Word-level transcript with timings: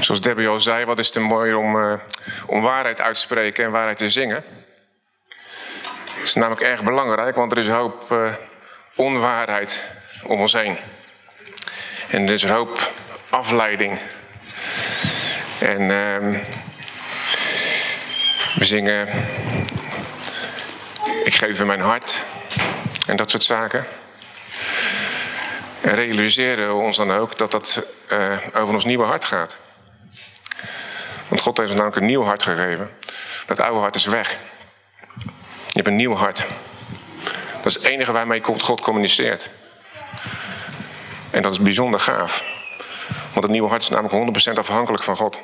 Zoals 0.00 0.20
Debbie 0.20 0.48
al 0.48 0.60
zei, 0.60 0.84
wat 0.84 0.98
is 0.98 1.14
het 1.14 1.22
mooi 1.22 1.54
om, 1.54 1.76
uh, 1.76 1.94
om 2.46 2.60
waarheid 2.60 3.00
uit 3.00 3.14
te 3.14 3.20
spreken 3.20 3.64
en 3.64 3.70
waarheid 3.70 3.98
te 3.98 4.10
zingen. 4.10 4.44
Dat 6.16 6.22
is 6.22 6.34
namelijk 6.34 6.60
erg 6.60 6.82
belangrijk, 6.82 7.36
want 7.36 7.52
er 7.52 7.58
is 7.58 7.66
een 7.66 7.74
hoop 7.74 8.10
uh, 8.12 8.32
onwaarheid 8.96 9.82
om 10.24 10.40
ons 10.40 10.52
heen. 10.52 10.76
En 12.08 12.26
er 12.26 12.32
is 12.32 12.42
een 12.42 12.50
hoop 12.50 12.92
afleiding. 13.30 13.98
En 15.58 15.80
uh, 15.80 16.40
we 18.54 18.64
zingen, 18.64 19.08
ik 21.24 21.34
geef 21.34 21.60
u 21.60 21.64
mijn 21.64 21.80
hart 21.80 22.22
en 23.06 23.16
dat 23.16 23.30
soort 23.30 23.44
zaken. 23.44 23.86
En 25.82 25.94
realiseren 25.94 26.68
we 26.68 26.82
ons 26.82 26.96
dan 26.96 27.12
ook 27.12 27.38
dat 27.38 27.50
dat 27.50 27.86
uh, 28.12 28.36
over 28.54 28.74
ons 28.74 28.84
nieuwe 28.84 29.04
hart 29.04 29.24
gaat. 29.24 29.58
Want 31.28 31.40
God 31.40 31.56
heeft 31.56 31.70
ons 31.70 31.78
namelijk 31.78 32.00
een 32.00 32.06
nieuw 32.06 32.24
hart 32.24 32.42
gegeven. 32.42 32.90
Dat 33.46 33.60
oude 33.60 33.80
hart 33.80 33.94
is 33.94 34.06
weg. 34.06 34.36
Je 35.66 35.72
hebt 35.72 35.86
een 35.86 35.96
nieuw 35.96 36.14
hart. 36.14 36.46
Dat 37.56 37.66
is 37.66 37.74
het 37.74 37.84
enige 37.84 38.12
waarmee 38.12 38.42
God 38.42 38.80
communiceert. 38.80 39.50
En 41.30 41.42
dat 41.42 41.52
is 41.52 41.60
bijzonder 41.60 42.00
gaaf. 42.00 42.44
Want 43.08 43.44
het 43.44 43.50
nieuwe 43.50 43.68
hart 43.68 43.82
is 43.82 43.88
namelijk 43.88 44.48
100% 44.50 44.52
afhankelijk 44.58 45.02
van 45.02 45.16
God. 45.16 45.40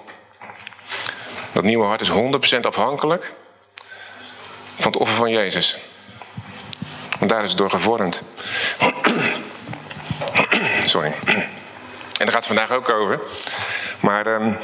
Dat 1.53 1.63
nieuwe 1.63 1.87
hart 1.87 2.01
is 2.01 2.11
100% 2.57 2.61
afhankelijk 2.61 3.33
van 4.77 4.93
het 4.93 4.97
offer 4.97 5.17
van 5.17 5.31
Jezus. 5.31 5.79
Want 7.19 7.31
daar 7.31 7.43
is 7.43 7.49
het 7.49 7.59
door 7.59 7.71
gevormd. 7.71 8.23
Sorry. 10.89 11.15
En 11.25 12.25
daar 12.27 12.33
gaat 12.33 12.35
het 12.35 12.47
vandaag 12.47 12.71
ook 12.71 12.91
over. 12.91 13.21
Maar 14.01 14.27
um, 14.27 14.59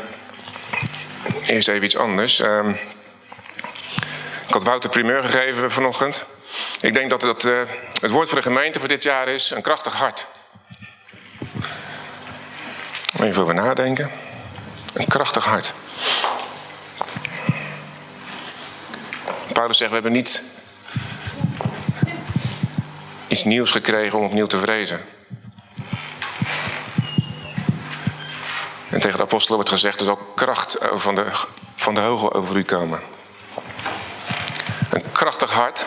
eerst 1.47 1.69
even 1.69 1.85
iets 1.85 1.97
anders. 1.97 2.39
Um, 2.39 2.71
ik 4.47 4.53
had 4.53 4.63
Wouter 4.63 4.91
primeur 4.91 5.23
gegeven 5.23 5.71
vanochtend. 5.71 6.25
Ik 6.81 6.95
denk 6.95 7.11
dat 7.11 7.23
het, 7.23 7.45
uh, 7.45 7.61
het 8.01 8.11
woord 8.11 8.29
voor 8.29 8.39
de 8.39 8.45
gemeente 8.45 8.79
voor 8.79 8.89
dit 8.89 9.03
jaar 9.03 9.29
is 9.29 9.51
een 9.51 9.63
krachtig 9.63 9.95
hart. 9.95 10.27
Even 13.21 13.43
over 13.43 13.55
nadenken. 13.55 14.11
Een 14.93 15.07
krachtig 15.07 15.45
hart. 15.45 15.75
Paulus 19.53 19.77
zegt, 19.77 19.91
we 19.91 19.97
hebben 19.97 20.13
niet 20.13 20.43
iets 23.29 23.45
nieuws 23.45 23.71
gekregen 23.71 24.19
om 24.19 24.25
opnieuw 24.25 24.47
te 24.47 24.59
vrezen. 24.59 25.01
Tegen 29.05 29.19
de 29.19 29.25
apostelen 29.25 29.57
wordt 29.57 29.71
gezegd, 29.71 29.99
er 29.99 30.05
zal 30.05 30.17
kracht 30.35 30.77
van 30.93 31.15
de, 31.15 31.27
van 31.77 31.95
de 31.95 32.01
over 32.01 32.57
u 32.57 32.63
komen. 32.63 33.03
Een 34.91 35.13
krachtig 35.13 35.51
hart 35.51 35.87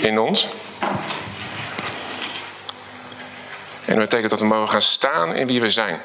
in 0.00 0.18
ons. 0.18 0.48
En 3.84 3.94
dat 3.94 4.08
betekent 4.08 4.30
dat 4.30 4.40
we 4.40 4.46
mogen 4.46 4.68
gaan 4.68 4.82
staan 4.82 5.34
in 5.34 5.46
wie 5.46 5.60
we 5.60 5.70
zijn. 5.70 6.00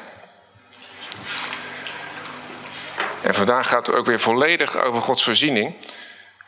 En 3.22 3.34
vandaag 3.34 3.68
gaat 3.68 3.86
het 3.86 3.96
ook 3.96 4.06
weer 4.06 4.20
volledig 4.20 4.82
over 4.82 5.00
Gods 5.00 5.24
voorziening. 5.24 5.74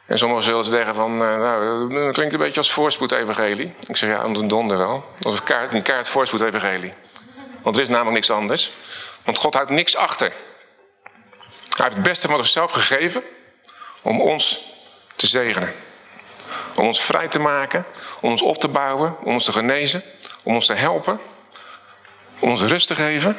En 0.04 0.18
sommigen 0.18 0.44
zullen 0.44 0.64
zeggen 0.64 0.94
van, 0.94 1.10
eh, 1.10 1.36
nou, 1.36 1.94
dat 2.04 2.14
klinkt 2.14 2.32
een 2.32 2.38
beetje 2.38 2.60
als 2.60 2.72
voorspoed-evangelie. 2.72 3.74
Ik 3.86 3.96
zeg 3.96 4.10
ja, 4.10 4.16
aan 4.16 4.34
de 4.34 4.46
donder 4.46 4.78
wel. 4.78 5.04
Als 5.22 5.38
een 5.38 5.44
kaart, 5.44 5.74
een 5.74 5.82
kaart 5.82 6.08
voorspoed-evangelie. 6.08 6.92
Want 7.62 7.76
er 7.76 7.82
is 7.82 7.88
namelijk 7.88 8.14
niks 8.14 8.30
anders. 8.30 8.72
Want 9.26 9.38
God 9.38 9.54
houdt 9.54 9.70
niks 9.70 9.96
achter. 9.96 10.32
Hij 11.76 11.84
heeft 11.84 11.96
het 11.96 12.04
beste 12.04 12.28
van 12.28 12.36
zichzelf 12.36 12.70
gegeven 12.70 13.22
om 14.02 14.20
ons 14.20 14.64
te 15.16 15.26
zegenen. 15.26 15.74
Om 16.74 16.86
ons 16.86 17.00
vrij 17.00 17.28
te 17.28 17.38
maken, 17.38 17.84
om 18.20 18.30
ons 18.30 18.42
op 18.42 18.58
te 18.58 18.68
bouwen, 18.68 19.16
om 19.24 19.32
ons 19.32 19.44
te 19.44 19.52
genezen, 19.52 20.02
om 20.42 20.54
ons 20.54 20.66
te 20.66 20.74
helpen, 20.74 21.20
om 22.38 22.50
ons 22.50 22.62
rust 22.62 22.86
te 22.86 22.94
geven. 22.94 23.38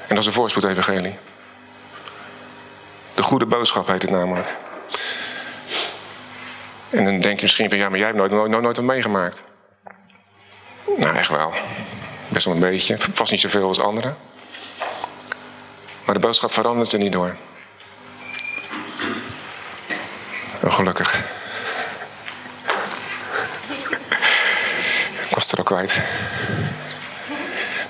En 0.00 0.08
dat 0.08 0.18
is 0.18 0.26
een 0.26 0.32
voorspoed-evangelie. 0.32 1.18
De 3.14 3.22
goede 3.22 3.46
boodschap 3.46 3.86
heet 3.86 4.02
het 4.02 4.10
namelijk. 4.10 4.56
En 6.90 7.04
dan 7.04 7.20
denk 7.20 7.36
je 7.36 7.42
misschien 7.42 7.68
van 7.68 7.78
ja, 7.78 7.88
maar 7.88 7.98
jij 7.98 8.06
hebt 8.06 8.18
nooit, 8.18 8.30
nooit, 8.30 8.50
nooit, 8.50 8.62
nooit 8.62 8.76
wat 8.76 8.86
meegemaakt. 8.86 9.42
Nou, 10.96 11.16
echt 11.16 11.30
wel. 11.30 11.52
Best 12.28 12.44
wel 12.44 12.54
een 12.54 12.60
beetje. 12.60 12.96
Vast 12.98 13.30
niet 13.30 13.40
zoveel 13.40 13.68
als 13.68 13.80
anderen. 13.80 14.16
Maar 16.04 16.14
de 16.14 16.20
boodschap 16.20 16.52
verandert 16.52 16.92
er 16.92 16.98
niet 16.98 17.12
door. 17.12 17.36
Oh, 20.64 20.74
gelukkig. 20.74 21.22
Ik 25.28 25.34
was 25.34 25.52
er 25.52 25.58
al 25.58 25.64
kwijt. 25.64 26.00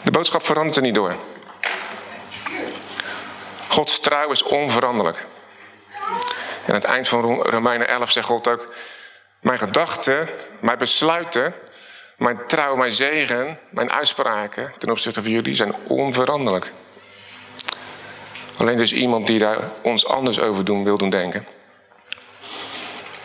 De 0.03 0.11
boodschap 0.11 0.45
verandert 0.45 0.77
er 0.77 0.83
niet 0.83 0.95
door. 0.95 1.17
Gods 3.69 4.00
trouw 4.00 4.31
is 4.31 4.43
onveranderlijk. 4.43 5.27
En 6.65 6.69
aan 6.69 6.75
het 6.75 6.84
eind 6.84 7.09
van 7.09 7.43
Romeinen 7.43 7.89
11 7.89 8.11
zegt 8.11 8.27
God 8.27 8.49
ook: 8.49 8.69
Mijn 9.41 9.59
gedachten, 9.59 10.29
mijn 10.61 10.79
besluiten, 10.79 11.55
mijn 12.17 12.47
trouw, 12.47 12.77
mijn 12.77 12.93
zegen, 12.93 13.59
mijn 13.71 13.93
uitspraken 13.93 14.73
ten 14.79 14.91
opzichte 14.91 15.23
van 15.23 15.31
jullie 15.31 15.55
zijn 15.55 15.75
onveranderlijk. 15.87 16.73
Alleen 18.62 18.81
is 18.81 18.93
iemand 18.93 19.27
die 19.27 19.39
daar 19.39 19.59
ons 19.83 20.06
anders 20.06 20.41
over 20.41 20.65
doen, 20.65 20.84
wil 20.84 20.99
doen 20.99 21.11
denken. 21.11 21.47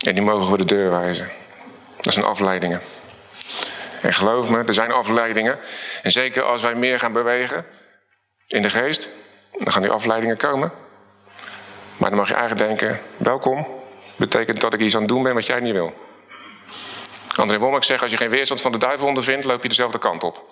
En 0.04 0.14
die 0.16 0.24
mogen 0.24 0.52
we 0.52 0.58
de 0.58 0.66
deur 0.66 0.90
wijzen. 0.90 1.30
Dat 2.02 2.14
zijn 2.14 2.26
afleidingen. 2.26 2.82
En 4.02 4.14
geloof 4.14 4.50
me, 4.50 4.64
er 4.64 4.74
zijn 4.74 4.92
afleidingen. 4.92 5.60
En 6.02 6.12
zeker 6.12 6.44
als 6.44 6.62
wij 6.62 6.76
meer 6.76 7.00
gaan 7.00 7.12
bewegen 7.12 7.66
in 8.48 8.62
de 8.62 8.70
geest, 8.70 9.10
dan 9.52 9.72
gaan 9.72 9.82
die 9.82 9.92
afleidingen 9.92 10.38
komen. 10.38 10.72
Maar 11.98 12.10
dan 12.10 12.20
mag 12.20 12.28
je 12.28 12.36
eigenlijk 12.36 12.68
denken, 12.68 13.02
welkom. 13.18 13.68
Betekent 14.16 14.62
dat 14.62 14.74
ik 14.74 14.80
iets 14.80 14.96
aan 14.96 15.02
het 15.02 15.10
doen 15.10 15.24
ben 15.24 15.34
wat 15.34 15.46
jij 15.46 15.60
niet 15.60 15.74
wil. 15.74 15.94
André 17.36 17.58
Wommek 17.58 17.84
zegt, 17.84 18.02
als 18.02 18.12
je 18.12 18.18
geen 18.18 18.30
weerstand 18.30 18.62
van 18.62 18.72
de 18.72 18.78
duivel 18.78 19.08
ondervindt, 19.08 19.46
loop 19.46 19.64
je 19.64 19.70
dezelfde 19.70 20.00
kant 20.00 20.24
op. 20.24 20.48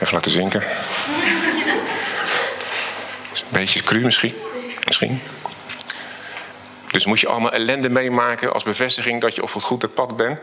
Even 0.00 0.14
laten 0.14 0.30
zinken. 0.30 0.62
Beetje 3.52 3.82
cru 3.82 4.00
misschien. 4.00 4.34
misschien. 4.84 5.22
Dus 6.86 7.06
moet 7.06 7.20
je 7.20 7.28
allemaal 7.28 7.52
ellende 7.52 7.88
meemaken 7.88 8.52
als 8.52 8.62
bevestiging 8.62 9.20
dat 9.20 9.34
je 9.34 9.42
op 9.42 9.52
het 9.52 9.62
goede 9.62 9.88
pad 9.88 10.16
bent? 10.16 10.40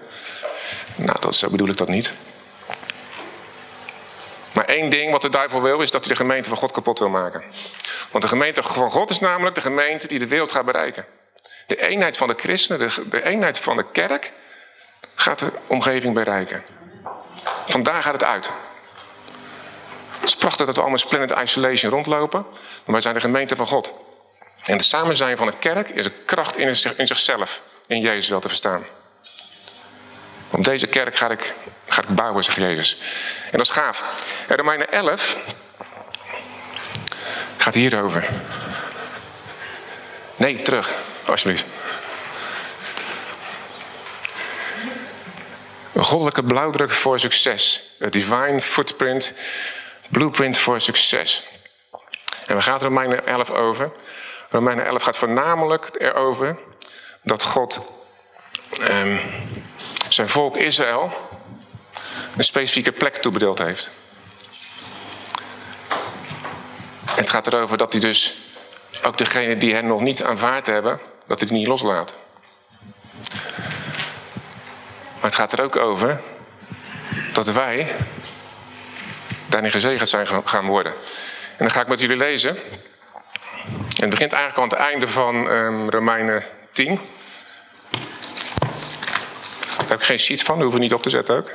Nou, 0.95 1.19
dat, 1.19 1.35
zo 1.35 1.49
bedoel 1.49 1.67
ik 1.67 1.77
dat 1.77 1.87
niet. 1.87 2.13
Maar 4.51 4.65
één 4.65 4.89
ding 4.89 5.11
wat 5.11 5.21
de 5.21 5.29
duivel 5.29 5.61
wil, 5.61 5.81
is 5.81 5.91
dat 5.91 6.05
hij 6.05 6.13
de 6.13 6.19
gemeente 6.19 6.49
van 6.49 6.57
God 6.57 6.71
kapot 6.71 6.99
wil 6.99 7.09
maken. 7.09 7.43
Want 8.11 8.23
de 8.23 8.29
gemeente 8.29 8.63
van 8.63 8.91
God 8.91 9.09
is 9.09 9.19
namelijk 9.19 9.55
de 9.55 9.61
gemeente 9.61 10.07
die 10.07 10.19
de 10.19 10.27
wereld 10.27 10.51
gaat 10.51 10.65
bereiken. 10.65 11.05
De 11.67 11.87
eenheid 11.87 12.17
van 12.17 12.27
de 12.27 12.35
christenen, 12.37 12.79
de, 12.79 13.09
de 13.09 13.23
eenheid 13.23 13.59
van 13.59 13.77
de 13.77 13.85
kerk, 13.91 14.31
gaat 15.15 15.39
de 15.39 15.51
omgeving 15.67 16.13
bereiken. 16.13 16.63
Vandaar 17.67 18.03
gaat 18.03 18.13
het 18.13 18.23
uit. 18.23 18.51
Het 20.29 20.37
is 20.37 20.43
prachtig 20.43 20.65
dat 20.65 20.75
we 20.75 20.81
allemaal 20.81 21.07
Planet 21.09 21.39
Isolation 21.43 21.91
rondlopen, 21.91 22.45
maar 22.49 22.91
wij 22.91 23.01
zijn 23.01 23.13
de 23.13 23.19
gemeente 23.19 23.55
van 23.55 23.67
God. 23.67 23.91
En 24.63 24.73
het 24.73 24.83
samen 24.83 25.15
zijn 25.15 25.37
van 25.37 25.47
een 25.47 25.59
kerk 25.59 25.89
is 25.89 26.05
een 26.05 26.25
kracht 26.25 26.57
in, 26.57 26.67
in 26.97 27.07
zichzelf, 27.07 27.61
in 27.87 28.01
Jezus 28.01 28.29
wel 28.29 28.39
te 28.39 28.47
verstaan. 28.47 28.83
Op 30.49 30.63
deze 30.63 30.87
kerk 30.87 31.15
ga 31.15 31.29
ik, 31.29 31.53
ga 31.87 32.01
ik 32.01 32.07
bouwen, 32.07 32.43
zegt 32.43 32.57
Jezus. 32.57 32.97
En 33.51 33.57
dat 33.57 33.61
is 33.61 33.69
gaaf. 33.69 34.03
En 34.47 34.55
Romeinen 34.55 34.91
11 34.91 35.37
gaat 37.57 37.73
hierover. 37.73 38.29
Nee, 40.35 40.61
terug, 40.61 40.91
alsjeblieft. 41.25 41.65
Een 45.93 46.03
goddelijke 46.03 46.43
blauwdruk 46.43 46.91
voor 46.91 47.19
succes. 47.19 47.81
A 48.03 48.09
divine 48.09 48.61
footprint, 48.61 49.33
blueprint 50.09 50.57
voor 50.57 50.81
succes. 50.81 51.43
En 52.45 52.55
we 52.55 52.61
gaan 52.61 52.79
Romeinen 52.79 53.25
11 53.25 53.49
over. 53.49 53.91
Romeinen 54.49 54.85
11 54.85 55.03
gaat 55.03 55.17
voornamelijk 55.17 55.89
erover 55.97 56.57
dat 57.23 57.43
God 57.43 57.81
um, 58.81 59.19
zijn 60.09 60.29
volk 60.29 60.57
Israël 60.57 61.11
een 62.37 62.43
specifieke 62.43 62.91
plek 62.91 63.15
toebedeeld 63.15 63.59
heeft. 63.59 63.89
Het 67.11 67.29
gaat 67.29 67.47
erover 67.47 67.77
dat 67.77 67.91
hij 67.91 68.01
dus 68.01 68.35
ook 69.03 69.17
degene 69.17 69.57
die 69.57 69.73
hen 69.73 69.87
nog 69.87 70.01
niet 70.01 70.23
aanvaard 70.23 70.65
hebben, 70.65 70.99
dat 71.27 71.39
hij 71.39 71.49
die 71.49 71.57
niet 71.57 71.67
loslaat. 71.67 72.17
Maar 75.13 75.29
het 75.29 75.35
gaat 75.35 75.51
er 75.51 75.63
ook 75.63 75.75
over 75.75 76.21
dat 77.33 77.47
wij 77.47 77.95
daarin 79.49 79.71
gezegend 79.71 80.09
zijn 80.09 80.27
gaan 80.45 80.65
worden. 80.65 80.93
En 80.93 81.65
dan 81.65 81.71
ga 81.71 81.81
ik 81.81 81.87
met 81.87 81.99
jullie 81.99 82.17
lezen. 82.17 82.49
En 82.49 84.05
het 84.05 84.09
begint 84.09 84.33
eigenlijk 84.33 84.73
aan 84.73 84.79
het 84.79 84.87
einde 84.87 85.07
van 85.07 85.47
um, 85.47 85.89
Romeinen 85.89 86.43
10. 86.71 86.99
Daar 89.77 89.87
heb 89.87 89.99
ik 89.99 90.05
geen 90.05 90.19
sheet 90.19 90.43
van, 90.43 90.55
hoeven 90.55 90.73
we 90.73 90.83
niet 90.83 90.93
op 90.93 91.01
te 91.01 91.09
zetten 91.09 91.35
ook. 91.35 91.51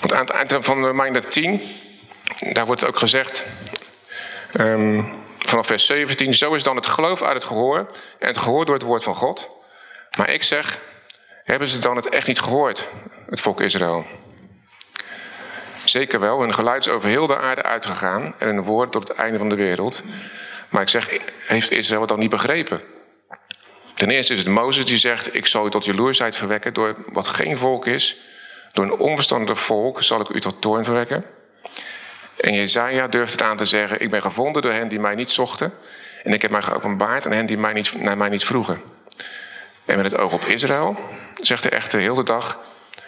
Want 0.00 0.12
aan 0.12 0.20
het 0.20 0.30
eind 0.50 0.64
van 0.64 0.84
Romeinen 0.84 1.28
10, 1.28 1.62
daar 2.52 2.66
wordt 2.66 2.86
ook 2.86 2.98
gezegd, 2.98 3.44
um, 4.60 5.25
vanaf 5.46 5.66
vers 5.66 5.86
17, 5.86 6.34
zo 6.34 6.54
is 6.54 6.62
dan 6.62 6.76
het 6.76 6.86
geloof 6.86 7.22
uit 7.22 7.34
het 7.34 7.44
gehoor 7.44 7.78
en 8.18 8.28
het 8.28 8.38
gehoor 8.38 8.64
door 8.64 8.74
het 8.74 8.84
woord 8.84 9.02
van 9.02 9.14
God. 9.14 9.48
Maar 10.16 10.30
ik 10.30 10.42
zeg, 10.42 10.78
hebben 11.44 11.68
ze 11.68 11.78
dan 11.78 11.96
het 11.96 12.08
echt 12.08 12.26
niet 12.26 12.40
gehoord, 12.40 12.86
het 13.28 13.40
volk 13.40 13.60
Israël? 13.60 14.06
Zeker 15.84 16.20
wel, 16.20 16.40
hun 16.40 16.54
geluid 16.54 16.86
is 16.86 16.92
over 16.92 17.08
heel 17.08 17.26
de 17.26 17.36
aarde 17.36 17.62
uitgegaan 17.62 18.34
en 18.38 18.48
een 18.48 18.62
woord 18.62 18.92
tot 18.92 19.08
het 19.08 19.16
einde 19.16 19.38
van 19.38 19.48
de 19.48 19.54
wereld. 19.54 20.02
Maar 20.68 20.82
ik 20.82 20.88
zeg, 20.88 21.10
heeft 21.46 21.70
Israël 21.70 22.00
het 22.00 22.08
dan 22.08 22.18
niet 22.18 22.30
begrepen? 22.30 22.80
Ten 23.94 24.10
eerste 24.10 24.32
is 24.32 24.38
het 24.38 24.48
Mozes 24.48 24.84
die 24.84 24.98
zegt, 24.98 25.34
ik 25.34 25.46
zal 25.46 25.66
u 25.66 25.70
tot 25.70 25.84
jaloersheid 25.84 26.36
verwekken 26.36 26.74
door 26.74 26.96
wat 27.12 27.26
geen 27.26 27.58
volk 27.58 27.86
is. 27.86 28.16
Door 28.72 28.84
een 28.84 28.98
onverstandig 28.98 29.60
volk 29.60 30.02
zal 30.02 30.20
ik 30.20 30.28
u 30.28 30.40
tot 30.40 30.60
toorn 30.60 30.84
verwekken. 30.84 31.24
En 32.36 32.54
Jezaja 32.54 33.08
durft 33.08 33.32
het 33.32 33.42
aan 33.42 33.56
te 33.56 33.64
zeggen, 33.64 34.00
ik 34.00 34.10
ben 34.10 34.22
gevonden 34.22 34.62
door 34.62 34.72
hen 34.72 34.88
die 34.88 35.00
mij 35.00 35.14
niet 35.14 35.30
zochten. 35.30 35.72
En 36.24 36.32
ik 36.32 36.42
heb 36.42 36.50
mij 36.50 36.62
geopenbaard 36.62 37.26
aan 37.26 37.32
hen 37.32 37.46
die 37.46 37.58
mij 37.58 37.72
niet, 37.72 38.00
naar 38.00 38.16
mij 38.16 38.28
niet 38.28 38.44
vroegen. 38.44 38.82
En 39.84 39.96
met 39.96 40.10
het 40.10 40.20
oog 40.20 40.32
op 40.32 40.44
Israël, 40.44 40.96
zegt 41.42 41.62
de 41.62 41.70
echte 41.70 41.96
heel 41.96 42.14
de 42.14 42.22
dag, 42.22 42.58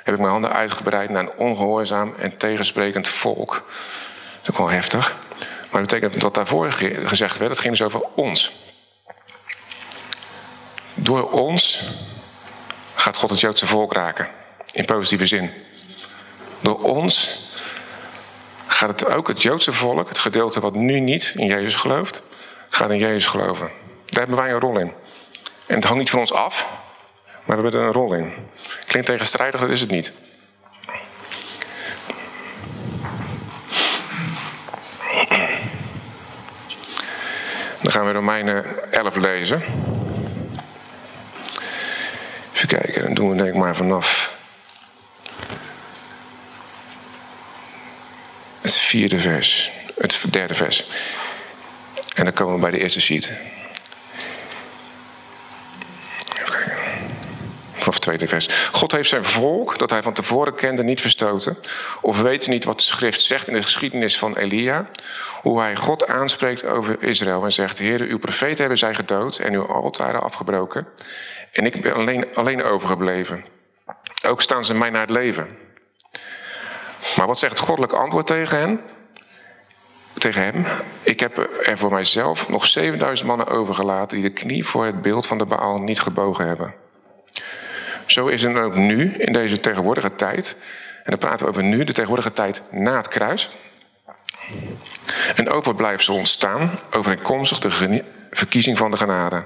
heb 0.05 0.15
ik 0.15 0.21
mijn 0.21 0.33
handen 0.33 0.53
uitgebreid 0.53 1.11
naar 1.11 1.23
een 1.23 1.37
ongehoorzaam 1.37 2.15
en 2.19 2.37
tegensprekend 2.37 3.09
volk. 3.09 3.53
Dat 3.53 4.43
is 4.43 4.51
ook 4.51 4.59
wel 4.59 4.71
heftig. 4.71 5.17
Maar 5.71 5.81
dat 5.81 5.91
betekent 5.91 6.23
wat 6.23 6.35
daarvoor 6.35 6.73
gezegd 7.05 7.39
werd, 7.39 7.51
het 7.51 7.61
ging 7.61 7.77
dus 7.77 7.87
over 7.87 8.03
ons. 8.15 8.53
Door 10.95 11.31
ons 11.31 11.89
gaat 12.95 13.17
God 13.17 13.31
het 13.31 13.41
Joodse 13.41 13.67
volk 13.67 13.93
raken. 13.93 14.29
In 14.73 14.85
positieve 14.85 15.27
zin. 15.27 15.51
Door 16.61 16.81
ons 16.83 17.47
gaat 18.79 19.01
het 19.01 19.15
ook 19.15 19.29
het 19.29 19.43
Joodse 19.43 19.73
volk, 19.73 20.09
het 20.09 20.19
gedeelte 20.19 20.61
wat 20.61 20.75
nu 20.75 21.01
niet 21.01 21.33
in 21.37 21.47
Jezus 21.47 21.77
gelooft, 21.77 22.23
gaat 22.69 22.91
in 22.91 22.99
Jezus 22.99 23.27
geloven. 23.27 23.71
Daar 24.07 24.19
hebben 24.19 24.37
wij 24.37 24.51
een 24.51 24.61
rol 24.61 24.79
in. 24.79 24.93
En 25.67 25.75
het 25.75 25.85
hangt 25.85 25.99
niet 25.99 26.11
van 26.11 26.21
ons 26.21 26.33
af, 26.33 26.67
maar 27.45 27.57
we 27.57 27.63
hebben 27.63 27.81
er 27.81 27.87
een 27.87 27.93
rol 27.93 28.13
in. 28.13 28.33
Klinkt 28.87 29.09
tegenstrijdig, 29.09 29.61
dat 29.61 29.71
is 29.71 29.81
het 29.81 29.91
niet. 29.91 30.13
Dan 37.81 37.93
gaan 37.93 38.07
we 38.07 38.13
Romeinen 38.13 38.93
11 38.93 39.17
lezen. 39.17 39.63
Even 42.53 42.69
kijken, 42.69 43.03
dan 43.03 43.15
doen 43.15 43.31
we 43.31 43.37
denk 43.37 43.49
ik 43.49 43.55
maar 43.55 43.77
vanaf 43.77 44.37
het 48.69 48.78
vierde 48.89 49.21
vers, 49.21 49.71
het 49.99 50.25
derde 50.31 50.55
vers. 50.55 50.85
En 52.15 52.25
dan 52.25 52.33
komen 52.33 52.55
we 52.55 52.61
bij 52.61 52.71
de 52.71 52.79
eerste 52.79 53.01
sheet. 53.01 53.31
Of 57.87 57.99
tweede 57.99 58.29
vers. 58.29 58.69
God 58.73 58.93
heeft 58.93 59.09
zijn 59.09 59.25
volk, 59.25 59.79
dat 59.79 59.91
hij 59.91 60.03
van 60.03 60.13
tevoren 60.13 60.55
kende, 60.55 60.83
niet 60.83 61.01
verstoten. 61.01 61.59
Of 62.01 62.17
we 62.17 62.23
weten 62.23 62.51
niet 62.51 62.65
wat 62.65 62.79
de 62.79 62.85
schrift 62.85 63.21
zegt 63.21 63.49
in 63.49 63.55
de 63.55 63.63
geschiedenis 63.63 64.19
van 64.19 64.37
Elia. 64.37 64.91
Hoe 65.43 65.61
hij 65.61 65.77
God 65.77 66.07
aanspreekt 66.07 66.65
over 66.65 67.03
Israël 67.03 67.45
en 67.45 67.53
zegt: 67.53 67.79
Heer, 67.79 68.01
uw 68.01 68.19
profeten 68.19 68.59
hebben 68.59 68.79
zij 68.79 68.95
gedood 68.95 69.39
en 69.39 69.53
uw 69.53 69.67
altaren 69.67 70.23
afgebroken. 70.23 70.87
En 71.53 71.67
ik 71.67 71.83
ben 71.83 71.95
alleen, 71.95 72.35
alleen 72.35 72.63
overgebleven. 72.63 73.45
Ook 74.27 74.43
staan 74.43 74.65
ze 74.65 74.75
mij 74.75 74.91
naar 74.91 75.01
het 75.01 75.11
leven. 75.11 75.68
Maar 77.19 77.27
wat 77.27 77.39
zegt 77.39 77.59
het 77.59 77.67
goddelijk 77.67 77.93
antwoord 77.93 78.27
tegen 78.27 78.59
hen? 78.59 78.81
Tegen 80.19 80.43
hem: 80.43 80.67
Ik 81.03 81.21
heb 81.21 81.39
er 81.67 81.79
voor 81.79 81.91
mijzelf 81.91 82.49
nog 82.49 82.67
7000 82.67 83.29
mannen 83.29 83.47
overgelaten 83.47 84.21
die 84.21 84.29
de 84.29 84.41
knie 84.41 84.67
voor 84.67 84.85
het 84.85 85.03
beeld 85.03 85.27
van 85.27 85.39
de 85.39 85.47
Baal 85.47 85.81
niet 85.81 86.01
gebogen 86.01 86.47
hebben. 86.47 86.75
Zo 88.07 88.27
is 88.27 88.43
het 88.43 88.57
ook 88.57 88.75
nu, 88.75 89.15
in 89.15 89.33
deze 89.33 89.61
tegenwoordige 89.61 90.15
tijd. 90.15 90.57
En 90.97 91.11
dan 91.11 91.19
praten 91.19 91.47
we 91.47 91.51
over 91.51 91.65
nu, 91.65 91.85
de 91.85 91.93
tegenwoordige 91.93 92.33
tijd 92.33 92.63
na 92.71 92.97
het 92.97 93.09
kruis. 93.09 93.51
Een 95.37 95.51
overblijfsel 95.51 96.15
ontstaan 96.15 96.79
overeenkomstig 96.91 97.61
de 97.61 98.05
verkiezing 98.31 98.79
van 98.79 98.91
de 98.91 98.97
genade. 98.97 99.45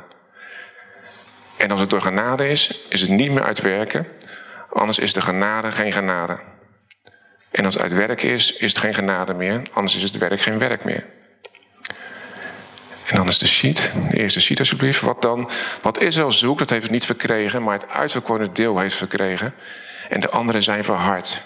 En 1.56 1.70
als 1.70 1.80
het 1.80 1.90
door 1.90 2.02
genade 2.02 2.48
is, 2.48 2.84
is 2.88 3.00
het 3.00 3.10
niet 3.10 3.30
meer 3.30 3.44
uit 3.44 3.60
werken. 3.60 4.06
Anders 4.70 4.98
is 4.98 5.12
de 5.12 5.22
genade 5.22 5.72
geen 5.72 5.92
genade. 5.92 6.50
En 7.52 7.64
als 7.64 7.74
het 7.74 7.82
uit 7.82 7.92
werk 7.92 8.22
is, 8.22 8.52
is 8.52 8.72
het 8.72 8.78
geen 8.78 8.94
genade 8.94 9.34
meer. 9.34 9.62
Anders 9.72 9.96
is 9.96 10.02
het 10.02 10.18
werk 10.18 10.40
geen 10.40 10.58
werk 10.58 10.84
meer. 10.84 11.06
En 13.06 13.16
dan 13.16 13.28
is 13.28 13.38
de 13.38 13.46
sheet, 13.46 13.90
de 14.10 14.16
eerste 14.16 14.40
sheet 14.40 14.58
alsjeblieft. 14.58 15.00
Wat 15.00 15.22
dan? 15.22 15.50
Wat 15.82 16.00
Israël 16.00 16.32
zoekt, 16.32 16.58
dat 16.58 16.70
heeft 16.70 16.82
het 16.82 16.92
niet 16.92 17.06
verkregen, 17.06 17.62
maar 17.62 17.78
het 17.78 17.88
uitverkorene 17.88 18.52
deel 18.52 18.78
heeft 18.78 18.96
verkregen. 18.96 19.54
En 20.08 20.20
de 20.20 20.30
anderen 20.30 20.62
zijn 20.62 20.84
verhard. 20.84 21.42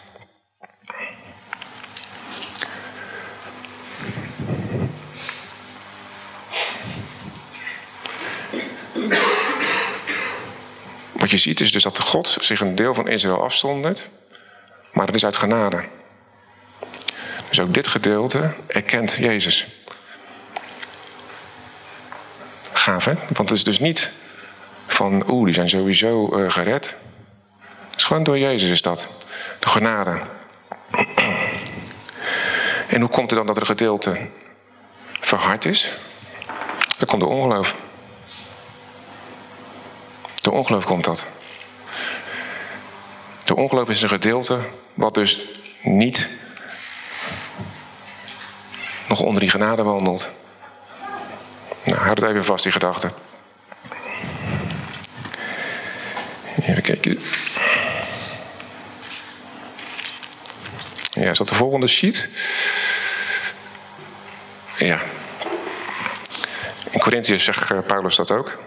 Wat 11.12 11.30
je 11.30 11.38
ziet 11.38 11.60
is 11.60 11.72
dus 11.72 11.82
dat 11.82 12.00
God 12.00 12.36
zich 12.40 12.60
een 12.60 12.74
deel 12.74 12.94
van 12.94 13.08
Israël 13.08 13.42
afzondert, 13.42 14.08
maar 14.96 15.06
het 15.06 15.14
is 15.14 15.24
uit 15.24 15.36
genade. 15.36 15.84
Dus 17.48 17.60
ook 17.60 17.74
dit 17.74 17.86
gedeelte 17.86 18.52
erkent 18.66 19.12
Jezus. 19.12 19.66
Gaaf, 22.72 23.04
hè? 23.04 23.12
Want 23.14 23.48
het 23.48 23.50
is 23.50 23.64
dus 23.64 23.78
niet 23.78 24.10
van, 24.86 25.30
oeh, 25.30 25.44
die 25.44 25.54
zijn 25.54 25.68
sowieso 25.68 26.38
uh, 26.38 26.50
gered. 26.50 26.94
Het 27.90 27.96
is 27.96 28.04
gewoon 28.04 28.22
door 28.22 28.38
Jezus 28.38 28.70
is 28.70 28.82
dat. 28.82 29.08
De 29.58 29.68
genade. 29.68 30.20
En 32.86 33.00
hoe 33.00 33.10
komt 33.10 33.30
het 33.30 33.38
dan 33.38 33.46
dat 33.46 33.56
er 33.56 33.62
een 33.62 33.68
gedeelte 33.68 34.18
verhard 35.20 35.64
is? 35.64 35.92
Dat 36.98 37.08
komt 37.08 37.20
door 37.20 37.30
ongeloof. 37.30 37.74
Door 40.40 40.52
ongeloof 40.52 40.84
komt 40.84 41.04
dat. 41.04 41.26
Ongeloof 43.56 43.88
is 43.88 44.02
een 44.02 44.08
gedeelte 44.08 44.58
wat 44.94 45.14
dus 45.14 45.40
niet 45.82 46.28
nog 49.08 49.20
onder 49.20 49.40
die 49.40 49.50
genade 49.50 49.82
wandelt. 49.82 50.30
Nou, 51.82 51.98
houd 51.98 52.20
het 52.20 52.30
even 52.30 52.44
vast, 52.44 52.62
die 52.62 52.72
gedachte. 52.72 53.10
Even 56.60 56.82
kijken. 56.82 57.20
Ja, 61.10 61.30
is 61.30 61.38
dat 61.38 61.48
de 61.48 61.54
volgende 61.54 61.86
sheet? 61.86 62.28
Ja. 64.78 65.00
In 66.90 67.00
Corinthië 67.00 67.38
zegt 67.38 67.70
eh, 67.70 67.78
Paulus 67.86 68.16
dat 68.16 68.30
ook. 68.30 68.58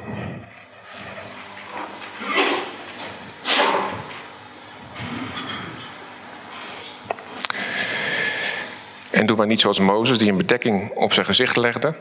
Wij 9.39 9.47
niet 9.47 9.61
zoals 9.61 9.79
Mozes, 9.79 10.17
die 10.17 10.29
een 10.29 10.37
bedekking 10.37 10.91
op 10.95 11.13
zijn 11.13 11.25
gezicht 11.25 11.55
legde. 11.55 11.95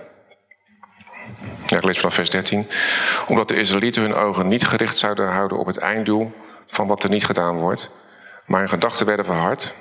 Ja, 1.67 1.77
ik 1.77 1.85
lees 1.85 1.99
vanaf 1.99 2.15
vers 2.15 2.31
13. 2.31 2.67
Omdat 3.27 3.49
de 3.49 3.57
Israëlieten 3.57 4.03
hun 4.03 4.15
ogen 4.15 4.47
niet 4.49 4.67
gericht 4.67 4.97
zouden 4.97 5.29
houden 5.29 5.59
op 5.59 5.67
het 5.67 5.77
einddoel 5.77 6.33
van 6.67 6.87
wat 6.87 7.05
er 7.05 7.11
niet 7.11 7.25
gedaan 7.25 7.57
wordt. 7.57 7.91
Maar 8.47 8.61
hun 8.61 8.69
gedachten 8.69 9.07
werden 9.07 9.25
verhard. 9.25 9.75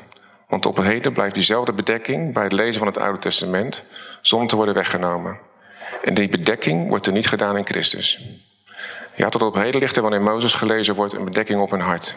Want 0.48 0.66
op 0.66 0.76
het 0.76 0.86
heden 0.86 1.14
blijft 1.14 1.34
diezelfde 1.34 1.74
bedekking 1.74 2.34
bij 2.34 2.44
het 2.44 2.52
lezen 2.52 2.78
van 2.78 2.88
het 2.88 2.98
Oude 2.98 3.20
Testament 3.20 3.84
zonder 4.22 4.50
te 4.50 4.56
worden 4.56 4.74
weggenomen. 4.74 5.40
En 6.04 6.14
die 6.14 6.30
bedekking 6.30 6.88
wordt 6.88 7.06
er 7.06 7.14
niet 7.14 7.28
gedaan 7.28 7.58
in 7.58 7.66
Christus. 7.66 8.22
Ja, 9.16 9.30
tot 9.30 9.42
op 9.42 9.56
heden 9.56 9.80
ligt 9.80 9.96
er 9.96 10.02
wanneer 10.02 10.22
Mozes 10.22 10.54
gelezen 10.54 10.96
wordt 10.96 11.14
een 11.14 11.26
bedekking 11.26 11.62
op 11.62 11.72
hun 11.72 11.82
hart. 11.82 12.16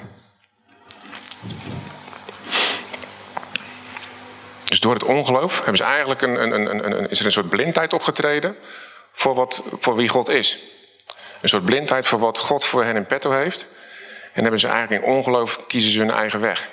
Dus 4.70 4.80
door 4.80 4.92
het 4.92 5.04
ongeloof 5.04 5.56
hebben 5.56 5.76
ze 5.76 5.84
eigenlijk 5.84 6.22
een, 6.22 6.42
een, 6.42 6.52
een, 6.52 6.92
een, 6.92 7.10
is 7.10 7.20
er 7.20 7.26
een 7.26 7.32
soort 7.32 7.48
blindheid 7.48 7.92
opgetreden 7.92 8.56
voor, 9.12 9.34
wat, 9.34 9.62
voor 9.78 9.96
wie 9.96 10.08
God 10.08 10.28
is. 10.28 10.58
Een 11.40 11.48
soort 11.48 11.64
blindheid 11.64 12.06
voor 12.06 12.18
wat 12.18 12.38
God 12.38 12.64
voor 12.64 12.84
hen 12.84 12.96
in 12.96 13.06
petto 13.06 13.32
heeft. 13.32 13.66
En 14.32 14.42
hebben 14.42 14.60
ze 14.60 14.68
eigenlijk 14.68 15.02
in 15.02 15.10
ongeloof, 15.10 15.66
kiezen 15.66 15.92
ze 15.92 15.98
hun 15.98 16.10
eigen 16.10 16.40
weg. 16.40 16.68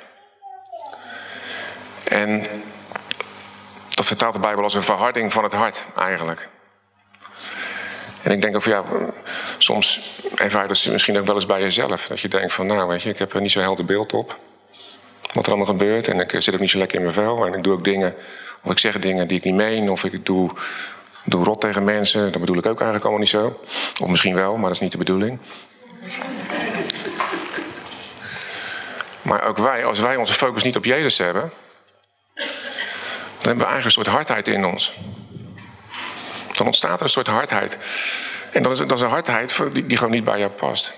En 2.03 2.47
dat 3.89 4.05
vertaalt 4.05 4.33
de 4.33 4.39
Bijbel 4.39 4.63
als 4.63 4.73
een 4.73 4.83
verharding 4.83 5.33
van 5.33 5.43
het 5.43 5.53
hart, 5.53 5.85
eigenlijk. 5.95 6.49
En 8.21 8.31
ik 8.31 8.41
denk 8.41 8.55
ook 8.55 8.63
ja, 8.63 8.83
soms 9.57 10.19
ervaar 10.35 10.67
je 10.71 10.91
misschien 10.91 11.17
ook 11.17 11.25
wel 11.25 11.35
eens 11.35 11.45
bij 11.45 11.61
jezelf. 11.61 12.07
Dat 12.07 12.19
je 12.19 12.27
denkt 12.27 12.53
van 12.53 12.67
nou 12.67 12.87
weet 12.87 13.01
je, 13.01 13.09
ik 13.09 13.19
heb 13.19 13.33
er 13.33 13.41
niet 13.41 13.51
zo'n 13.51 13.61
helder 13.61 13.85
beeld 13.85 14.13
op. 14.13 14.37
Wat 15.38 15.46
er 15.46 15.51
allemaal 15.51 15.74
gebeurt. 15.75 16.08
En 16.08 16.20
ik 16.20 16.34
zit 16.38 16.53
ook 16.53 16.60
niet 16.60 16.70
zo 16.70 16.77
lekker 16.77 16.98
in 16.98 17.03
mijn 17.03 17.13
vel. 17.13 17.46
En 17.46 17.53
ik 17.53 17.63
doe 17.63 17.74
ook 17.74 17.84
dingen, 17.84 18.15
of 18.62 18.72
ik 18.72 18.79
zeg 18.79 19.00
dingen 19.00 19.27
die 19.27 19.38
ik 19.38 19.44
niet 19.44 19.53
meen. 19.53 19.89
Of 19.89 20.03
ik 20.03 20.25
doe, 20.25 20.51
doe 21.24 21.44
rot 21.44 21.62
tegen 21.62 21.84
mensen. 21.84 22.32
Dat 22.32 22.39
bedoel 22.41 22.58
ik 22.58 22.65
ook 22.65 22.82
eigenlijk 22.82 23.03
allemaal 23.03 23.20
niet 23.20 23.29
zo. 23.29 23.60
Of 24.01 24.08
misschien 24.08 24.36
wel, 24.36 24.53
maar 24.53 24.62
dat 24.62 24.72
is 24.72 24.79
niet 24.79 24.91
de 24.91 24.98
bedoeling. 24.98 25.39
Maar 29.22 29.44
ook 29.44 29.58
wij, 29.58 29.86
als 29.86 30.00
wij 30.00 30.15
onze 30.15 30.34
focus 30.34 30.63
niet 30.63 30.75
op 30.75 30.86
Jezus 30.86 31.17
hebben, 31.17 31.51
dan 32.34 32.46
hebben 33.38 33.65
we 33.65 33.72
eigenlijk 33.72 33.86
een 33.86 33.91
soort 33.91 34.08
hardheid 34.08 34.48
in 34.48 34.65
ons. 34.65 34.94
Dan 36.51 36.65
ontstaat 36.65 37.00
er 37.00 37.03
een 37.03 37.10
soort 37.10 37.27
hardheid. 37.27 37.77
En 38.51 38.63
dat 38.63 38.72
is, 38.72 38.77
dat 38.77 38.91
is 38.91 39.01
een 39.01 39.10
hardheid 39.10 39.62
die, 39.74 39.86
die 39.86 39.98
gewoon 39.98 40.13
niet 40.13 40.24
bij 40.24 40.39
jou 40.39 40.51
past. 40.51 40.94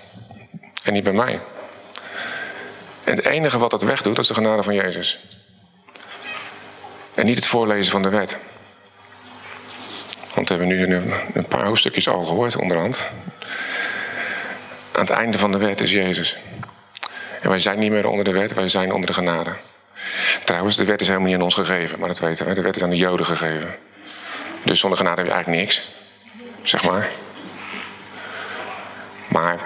En 0.84 0.92
niet 0.92 1.04
bij 1.04 1.12
mij. 1.12 1.40
En 3.04 3.16
het 3.16 3.24
enige 3.24 3.58
wat 3.58 3.70
dat 3.70 3.82
wegdoet, 3.82 4.18
is 4.18 4.26
de 4.26 4.34
genade 4.34 4.62
van 4.62 4.74
Jezus. 4.74 5.18
En 7.14 7.26
niet 7.26 7.36
het 7.36 7.46
voorlezen 7.46 7.92
van 7.92 8.02
de 8.02 8.08
wet. 8.08 8.36
Want 10.34 10.48
we 10.48 10.54
hebben 10.54 10.76
nu 10.76 10.94
een, 10.94 11.14
een 11.34 11.46
paar 11.46 11.64
hoofdstukjes 11.64 12.08
al 12.08 12.24
gehoord 12.24 12.56
onderhand. 12.56 13.06
Aan 14.92 15.00
het 15.00 15.10
einde 15.10 15.38
van 15.38 15.52
de 15.52 15.58
wet 15.58 15.80
is 15.80 15.92
Jezus. 15.92 16.36
En 17.40 17.48
wij 17.48 17.58
zijn 17.58 17.78
niet 17.78 17.90
meer 17.90 18.06
onder 18.06 18.24
de 18.24 18.32
wet, 18.32 18.54
wij 18.54 18.68
zijn 18.68 18.92
onder 18.92 19.06
de 19.06 19.14
genade. 19.14 19.56
Trouwens, 20.44 20.76
de 20.76 20.84
wet 20.84 21.00
is 21.00 21.06
helemaal 21.06 21.28
niet 21.28 21.36
aan 21.36 21.42
ons 21.44 21.54
gegeven, 21.54 21.98
maar 21.98 22.08
dat 22.08 22.18
weten 22.18 22.46
we. 22.46 22.54
De 22.54 22.62
wet 22.62 22.76
is 22.76 22.82
aan 22.82 22.90
de 22.90 22.96
Joden 22.96 23.26
gegeven. 23.26 23.74
Dus 24.62 24.80
zonder 24.80 24.98
genade 24.98 25.16
heb 25.16 25.26
je 25.26 25.32
eigenlijk 25.32 25.62
niks. 25.62 25.90
Zeg 26.62 26.84
maar. 26.84 27.10
Maar 29.28 29.60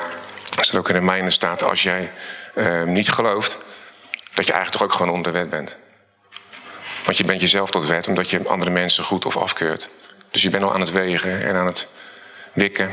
als 0.59 0.73
er 0.73 0.79
ook 0.79 0.89
in 0.89 0.95
de 0.95 1.01
mijne 1.01 1.31
staat, 1.31 1.63
als 1.63 1.83
jij 1.83 2.13
uh, 2.55 2.83
niet 2.83 3.11
gelooft, 3.11 3.59
dat 4.35 4.47
je 4.47 4.53
eigenlijk 4.53 4.71
toch 4.71 4.83
ook 4.83 4.93
gewoon 4.93 5.13
onder 5.13 5.33
de 5.33 5.39
wet 5.39 5.51
bent. 5.51 5.77
Want 7.05 7.17
je 7.17 7.25
bent 7.25 7.41
jezelf 7.41 7.71
tot 7.71 7.87
wet 7.87 8.09
omdat 8.09 8.31
je 8.31 8.49
andere 8.49 8.71
mensen 8.71 9.05
goed 9.05 9.25
of 9.25 9.37
afkeurt. 9.37 9.89
Dus 10.31 10.43
je 10.43 10.51
bent 10.51 10.63
al 10.63 10.73
aan 10.73 10.81
het 10.81 10.91
wegen 10.91 11.43
en 11.43 11.55
aan 11.55 11.67
het 11.67 11.89
wikken. 12.53 12.91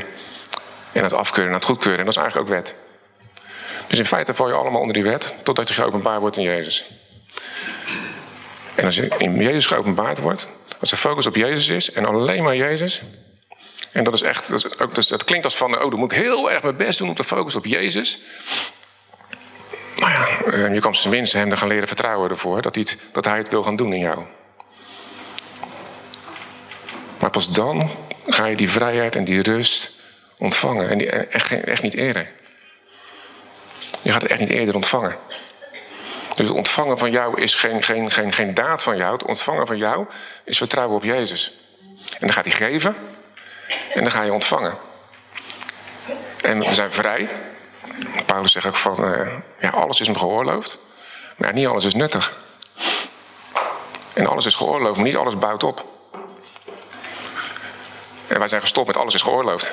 En 0.92 0.98
aan 0.98 1.02
het 1.02 1.12
afkeuren 1.12 1.46
en 1.46 1.54
aan 1.54 1.60
het 1.60 1.68
goedkeuren. 1.68 1.98
En 1.98 2.04
dat 2.04 2.16
is 2.16 2.20
eigenlijk 2.22 2.50
ook 2.50 2.56
wet. 2.56 2.74
Dus 3.86 3.98
in 3.98 4.06
feite 4.06 4.34
val 4.34 4.48
je 4.48 4.54
allemaal 4.54 4.80
onder 4.80 4.94
die 4.94 5.02
wet, 5.02 5.34
totdat 5.42 5.68
je 5.68 5.74
geopenbaard 5.74 6.20
wordt 6.20 6.36
in 6.36 6.42
Jezus. 6.42 6.84
En 8.74 8.84
als 8.84 8.96
je 8.96 9.08
in 9.18 9.36
Jezus 9.36 9.66
geopenbaard 9.66 10.18
wordt, 10.18 10.48
als 10.80 10.90
de 10.90 10.96
focus 10.96 11.26
op 11.26 11.36
Jezus 11.36 11.68
is 11.68 11.92
en 11.92 12.04
alleen 12.04 12.42
maar 12.42 12.56
Jezus. 12.56 13.02
En 13.92 14.04
dat 14.04 14.14
is 14.14 14.22
echt, 14.22 14.48
dat, 14.48 14.80
ook, 14.80 15.08
dat 15.08 15.24
klinkt 15.24 15.44
als 15.44 15.56
van, 15.56 15.82
oh, 15.82 15.90
dan 15.90 15.98
moet 15.98 16.12
ik 16.12 16.18
heel 16.18 16.50
erg 16.50 16.62
mijn 16.62 16.76
best 16.76 16.98
doen 16.98 17.08
om 17.08 17.14
te 17.14 17.24
focussen 17.24 17.60
op 17.60 17.66
Jezus. 17.66 18.18
Nou 20.02 20.14
ja, 20.14 20.52
eh, 20.52 20.74
je 20.74 20.80
kan 20.80 20.92
tenminste 20.92 21.38
hem 21.38 21.52
gaan 21.52 21.68
leren 21.68 21.88
vertrouwen 21.88 22.30
ervoor 22.30 22.62
dat 22.62 22.74
hij, 22.74 22.84
het, 22.88 22.98
dat 23.12 23.24
hij 23.24 23.38
het 23.38 23.48
wil 23.48 23.62
gaan 23.62 23.76
doen 23.76 23.92
in 23.92 23.98
jou. 23.98 24.18
Maar 27.18 27.30
pas 27.30 27.52
dan 27.52 27.90
ga 28.26 28.46
je 28.46 28.56
die 28.56 28.70
vrijheid 28.70 29.16
en 29.16 29.24
die 29.24 29.42
rust 29.42 29.90
ontvangen. 30.38 30.88
En 30.88 30.98
die, 30.98 31.10
echt, 31.10 31.64
echt 31.64 31.82
niet 31.82 31.94
eerder. 31.94 32.30
Je 34.02 34.12
gaat 34.12 34.22
het 34.22 34.30
echt 34.30 34.40
niet 34.40 34.50
eerder 34.50 34.74
ontvangen. 34.74 35.16
Dus 36.36 36.46
het 36.46 36.56
ontvangen 36.56 36.98
van 36.98 37.10
jou 37.10 37.40
is 37.40 37.54
geen, 37.54 37.82
geen, 37.82 38.10
geen, 38.10 38.32
geen 38.32 38.54
daad 38.54 38.82
van 38.82 38.96
jou. 38.96 39.12
Het 39.12 39.24
ontvangen 39.24 39.66
van 39.66 39.76
jou 39.76 40.06
is 40.44 40.58
vertrouwen 40.58 40.96
op 40.96 41.04
Jezus. 41.04 41.52
En 42.12 42.26
dan 42.26 42.32
gaat 42.32 42.44
hij 42.44 42.54
geven. 42.54 42.96
En 43.94 44.02
dan 44.02 44.12
ga 44.12 44.22
je 44.22 44.32
ontvangen. 44.32 44.74
En 46.42 46.58
we 46.58 46.74
zijn 46.74 46.92
vrij. 46.92 47.28
Paulus 48.26 48.52
zegt 48.52 48.66
ook 48.66 48.76
van, 48.76 49.04
uh, 49.04 49.28
ja, 49.60 49.68
alles 49.70 50.00
is 50.00 50.06
hem 50.06 50.16
geoorloofd. 50.16 50.78
Maar 51.36 51.52
niet 51.52 51.66
alles 51.66 51.84
is 51.84 51.94
nuttig. 51.94 52.32
En 54.12 54.26
alles 54.26 54.46
is 54.46 54.54
geoorloofd, 54.54 54.96
maar 54.96 55.06
niet 55.06 55.16
alles 55.16 55.38
bouwt 55.38 55.62
op. 55.62 55.84
En 58.26 58.38
wij 58.38 58.48
zijn 58.48 58.60
gestopt 58.60 58.86
met 58.86 58.96
alles 58.96 59.14
is 59.14 59.22
geoorloofd. 59.22 59.70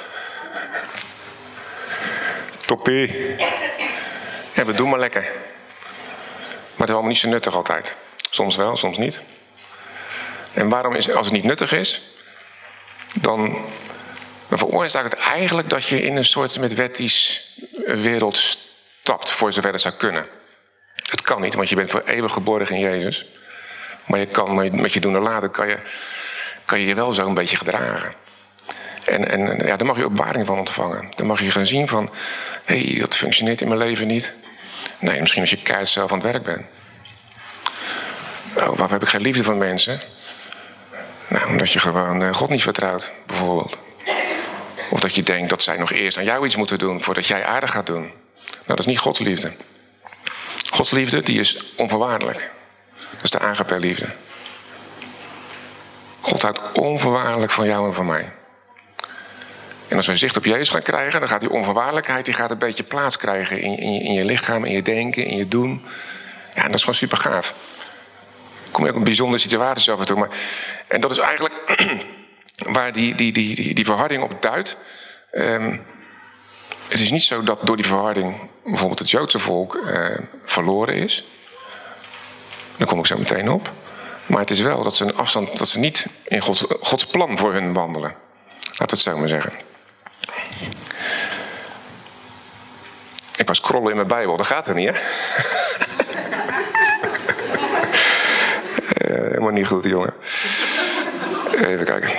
Toppie. 2.66 3.36
En 4.54 4.66
we 4.66 4.74
doen 4.74 4.90
maar 4.90 5.00
lekker. 5.00 5.22
Maar 5.22 6.88
het 6.88 6.90
is 6.90 6.94
allemaal 6.94 7.12
niet 7.12 7.18
zo 7.18 7.30
nuttig 7.30 7.56
altijd. 7.56 7.96
Soms 8.30 8.56
wel, 8.56 8.78
soms 8.78 8.98
niet. 8.98 9.22
En 10.54 10.70
waarom 10.70 10.96
is 10.96 11.12
als 11.12 11.26
het 11.26 11.36
niet 11.36 11.44
nuttig 11.44 11.72
is, 11.72 12.02
dan, 13.14 13.58
veroorzaakt 14.50 15.12
het 15.12 15.20
eigenlijk 15.20 15.70
dat 15.70 15.86
je 15.86 16.02
in 16.02 16.18
een 16.18 16.26
soort 16.26 16.60
met 16.60 16.74
wettisch 16.74 17.50
wereld 17.96 18.38
stapt, 18.38 19.32
voor 19.32 19.54
zover 19.54 19.72
het 19.72 19.82
zou 19.82 19.94
kunnen. 19.94 20.26
Het 20.96 21.22
kan 21.22 21.42
niet, 21.42 21.56
want 21.56 21.70
je 21.70 21.76
bent 21.76 21.92
voor 21.92 22.04
eeuwig 22.06 22.34
geboren 22.34 22.70
in 22.70 22.80
Jezus. 22.80 23.26
Maar 24.06 24.20
je 24.20 24.26
kan 24.26 24.56
met 24.82 24.94
je 24.94 25.00
doen 25.00 25.16
en 25.16 25.22
laten 25.22 25.52
kan 25.52 25.68
je, 25.68 25.78
kan 26.66 26.80
je 26.80 26.86
je 26.86 26.96
wel 26.96 27.14
zo 27.14 27.28
een 27.28 27.34
beetje 27.34 27.58
gedragen. 27.58 28.14
En, 29.06 29.30
en 29.30 29.66
ja, 29.66 29.78
daar 29.78 29.86
mag 29.88 29.98
je 29.98 30.04
openbaring 30.04 30.46
van 30.46 30.58
ontvangen. 30.58 31.10
Dan 31.16 31.28
mag 31.28 31.42
je 31.42 31.52
gaan 31.52 31.66
zien 31.66 31.88
van, 31.88 32.10
hé, 32.64 32.82
hey, 32.82 33.00
dat 33.00 33.16
functioneert 33.16 33.62
in 33.62 33.68
mijn 33.68 33.80
leven 33.80 34.08
niet. 34.08 34.34
Nee, 35.00 35.20
misschien 35.20 35.42
als 35.42 35.50
je 35.50 35.62
keihard 35.62 35.90
zelf 35.90 36.12
aan 36.12 36.20
het 36.20 36.32
werk 36.32 36.44
bent. 36.44 36.66
Oh, 38.56 38.66
waarom 38.66 38.92
heb 38.92 39.02
ik 39.02 39.08
geen 39.08 39.22
liefde 39.22 39.44
voor 39.44 39.56
mensen? 39.56 40.00
Nou, 41.28 41.48
omdat 41.48 41.72
je 41.72 41.80
gewoon 41.80 42.24
eh, 42.24 42.34
God 42.34 42.50
niet 42.50 42.64
vertrouwt, 42.64 43.12
bijvoorbeeld. 43.26 43.78
Of 44.90 45.00
dat 45.00 45.16
je 45.16 45.24
denkt 45.24 45.50
dat 45.50 45.62
zij 45.62 45.78
nog 45.78 45.92
eerst 45.92 46.18
aan 46.18 46.24
jou 46.24 46.46
iets 46.46 46.56
moeten 46.56 46.80
doen 46.80 47.04
voordat 47.04 47.28
jij 47.28 47.46
aardig 47.46 47.72
gaat 47.72 47.86
doen. 47.86 48.02
Nou, 48.02 48.66
dat 48.66 48.80
is 48.80 48.86
niet 48.86 49.00
Gods 49.00 49.20
liefde. 49.20 49.52
Gods 50.70 50.92
liefde, 50.92 51.24
die 51.24 51.40
is 51.40 51.74
onvoorwaardelijk. 51.76 52.50
Dat 53.00 53.24
is 53.24 53.30
de 53.30 53.40
agape 53.40 53.80
liefde. 53.80 54.10
God 56.22 56.42
houdt 56.42 56.72
onvoorwaardelijk 56.72 57.52
van 57.52 57.66
jou 57.66 57.88
en 57.88 57.94
van 57.94 58.06
mij. 58.06 58.32
En 59.88 59.98
als 59.98 60.08
we 60.08 60.18
zicht 60.18 60.38
op 60.38 60.46
Jezus 60.46 60.70
gaan 60.70 60.82
krijgen, 60.82 61.20
dan 61.20 61.30
gaat 61.30 61.40
die 61.40 61.50
onvoorwaardelijkheid 61.50 62.26
die 62.26 62.34
gaat 62.34 62.52
een 62.52 62.58
beetje 62.58 62.84
plaats 62.84 63.18
krijgen 63.18 63.62
in, 63.62 63.78
in, 63.78 64.02
in 64.02 64.14
je 64.14 64.26
lichaam, 64.26 64.66
in 64.66 64.72
je 64.72 64.82
denken, 64.82 65.26
in 65.26 65.38
je 65.38 65.48
doen. 65.48 65.86
Ja, 66.56 66.62
en 66.62 66.66
dat 66.66 66.76
is 66.76 66.80
gewoon 66.80 66.96
super 66.96 67.18
gaaf. 67.18 67.54
Kom 68.72 68.84
je 68.84 68.92
ook 68.92 68.98
in 68.98 69.04
bijzondere 69.04 69.42
situaties 69.42 69.90
af 69.90 70.00
en 70.00 70.06
toe. 70.06 70.18
Maar, 70.18 70.30
en 70.88 71.02
dat 71.02 71.12
is 71.12 71.18
eigenlijk 71.18 71.56
waar 72.60 72.94
die, 72.94 73.16
die, 73.16 73.32
die, 73.32 73.56
die, 73.56 73.74
die 73.74 73.86
verharding 73.86 74.24
op 74.24 74.42
duidt. 74.42 74.78
Um, 75.32 75.86
het 76.88 77.00
is 77.00 77.12
niet 77.12 77.24
zo 77.24 77.44
dat 77.44 77.60
door 77.64 77.76
die 77.76 77.86
verharding 77.86 78.36
bijvoorbeeld 78.64 79.00
het 79.00 79.10
Joodse 79.10 79.40
volk 79.40 79.76
uh, 79.76 80.18
verloren 80.46 80.96
is. 80.96 81.28
Daar 82.78 82.88
kom 82.88 83.00
ik 83.00 83.06
zo 83.06 83.18
meteen 83.18 83.50
op. 83.52 83.72
Maar 84.26 84.40
het 84.40 84.50
is 84.50 84.62
wel 84.62 84.84
dat 84.84 84.96
ze 84.96 85.04
een 85.04 85.16
afstand, 85.16 85.58
dat 85.58 85.70
ze 85.70 85.80
niet 85.80 86.06
in 86.24 86.42
Gods, 86.42 86.64
Gods 86.80 87.06
plan 87.06 87.38
voor 87.38 87.54
hun 87.54 87.74
wandelen. 87.74 88.16
Laten 88.64 88.78
we 88.78 88.94
het 88.94 89.00
zo 89.00 89.18
maar 89.18 89.28
zeggen. 89.28 89.52
Ik 93.36 93.48
was 93.48 93.58
scrollen 93.58 93.90
in 93.90 93.96
mijn 93.96 94.08
Bijbel, 94.08 94.38
dat 94.38 94.46
gaat 94.46 94.68
er 94.68 94.76
niet, 94.76 94.90
hè? 94.90 94.94
uh, 99.12 99.22
helemaal 99.32 99.52
niet 99.52 99.68
goed, 99.68 99.84
jongen. 99.84 100.14
Even 101.54 101.86
kijken. 101.86 102.10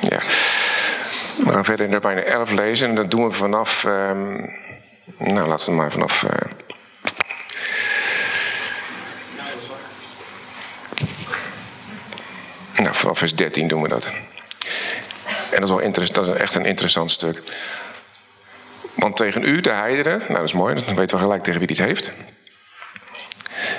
Ja. 0.00 0.20
We 1.36 1.52
gaan 1.52 1.64
in 1.80 1.90
de 1.90 2.00
bijna 2.00 2.20
11 2.20 2.50
lezen 2.50 2.88
en 2.88 2.94
dat 2.94 3.10
doen 3.10 3.24
we 3.24 3.30
vanaf. 3.30 3.84
Um, 3.84 4.54
nou, 5.18 5.48
laten 5.48 5.66
we 5.66 5.72
maar 5.72 5.92
vanaf. 5.92 6.22
Uh, 6.22 6.30
nou, 12.76 12.94
vanaf 12.94 13.18
vers 13.18 13.34
13 13.34 13.68
doen 13.68 13.82
we 13.82 13.88
dat. 13.88 14.06
En 15.50 15.62
dat 15.62 15.62
is, 15.62 15.70
wel 15.70 15.78
interessant, 15.78 16.26
dat 16.26 16.34
is 16.34 16.40
echt 16.40 16.54
een 16.54 16.64
interessant 16.64 17.10
stuk. 17.10 17.42
Want 18.94 19.16
tegen 19.16 19.42
u, 19.42 19.60
de 19.60 19.70
heidenen, 19.70 20.18
nou 20.18 20.32
dat 20.32 20.42
is 20.42 20.52
mooi, 20.52 20.74
dan 20.74 20.96
weten 20.96 21.16
we 21.16 21.22
gelijk 21.22 21.42
tegen 21.42 21.60
wie 21.60 21.68
het 21.68 21.78
heeft. 21.78 22.12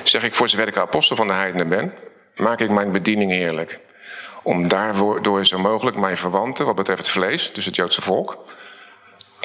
Zeg 0.04 0.24
ik 0.24 0.36
voor 0.36 0.50
zover 0.50 0.68
ik 0.68 0.78
apostel 0.78 1.16
van 1.16 1.28
de 1.28 1.34
heidenen 1.34 1.70
ben, 1.70 1.94
maak 2.36 2.60
ik 2.60 2.70
mijn 2.70 2.92
bediening 2.92 3.32
heerlijk. 3.32 3.80
Om 4.48 4.68
daardoor 4.68 5.46
zo 5.46 5.60
mogelijk 5.60 5.98
mijn 5.98 6.18
verwanten, 6.18 6.66
wat 6.66 6.76
betreft 6.76 7.00
het 7.00 7.10
vlees, 7.10 7.54
dus 7.54 7.66
het 7.66 7.76
Joodse 7.76 8.02
volk, 8.02 8.38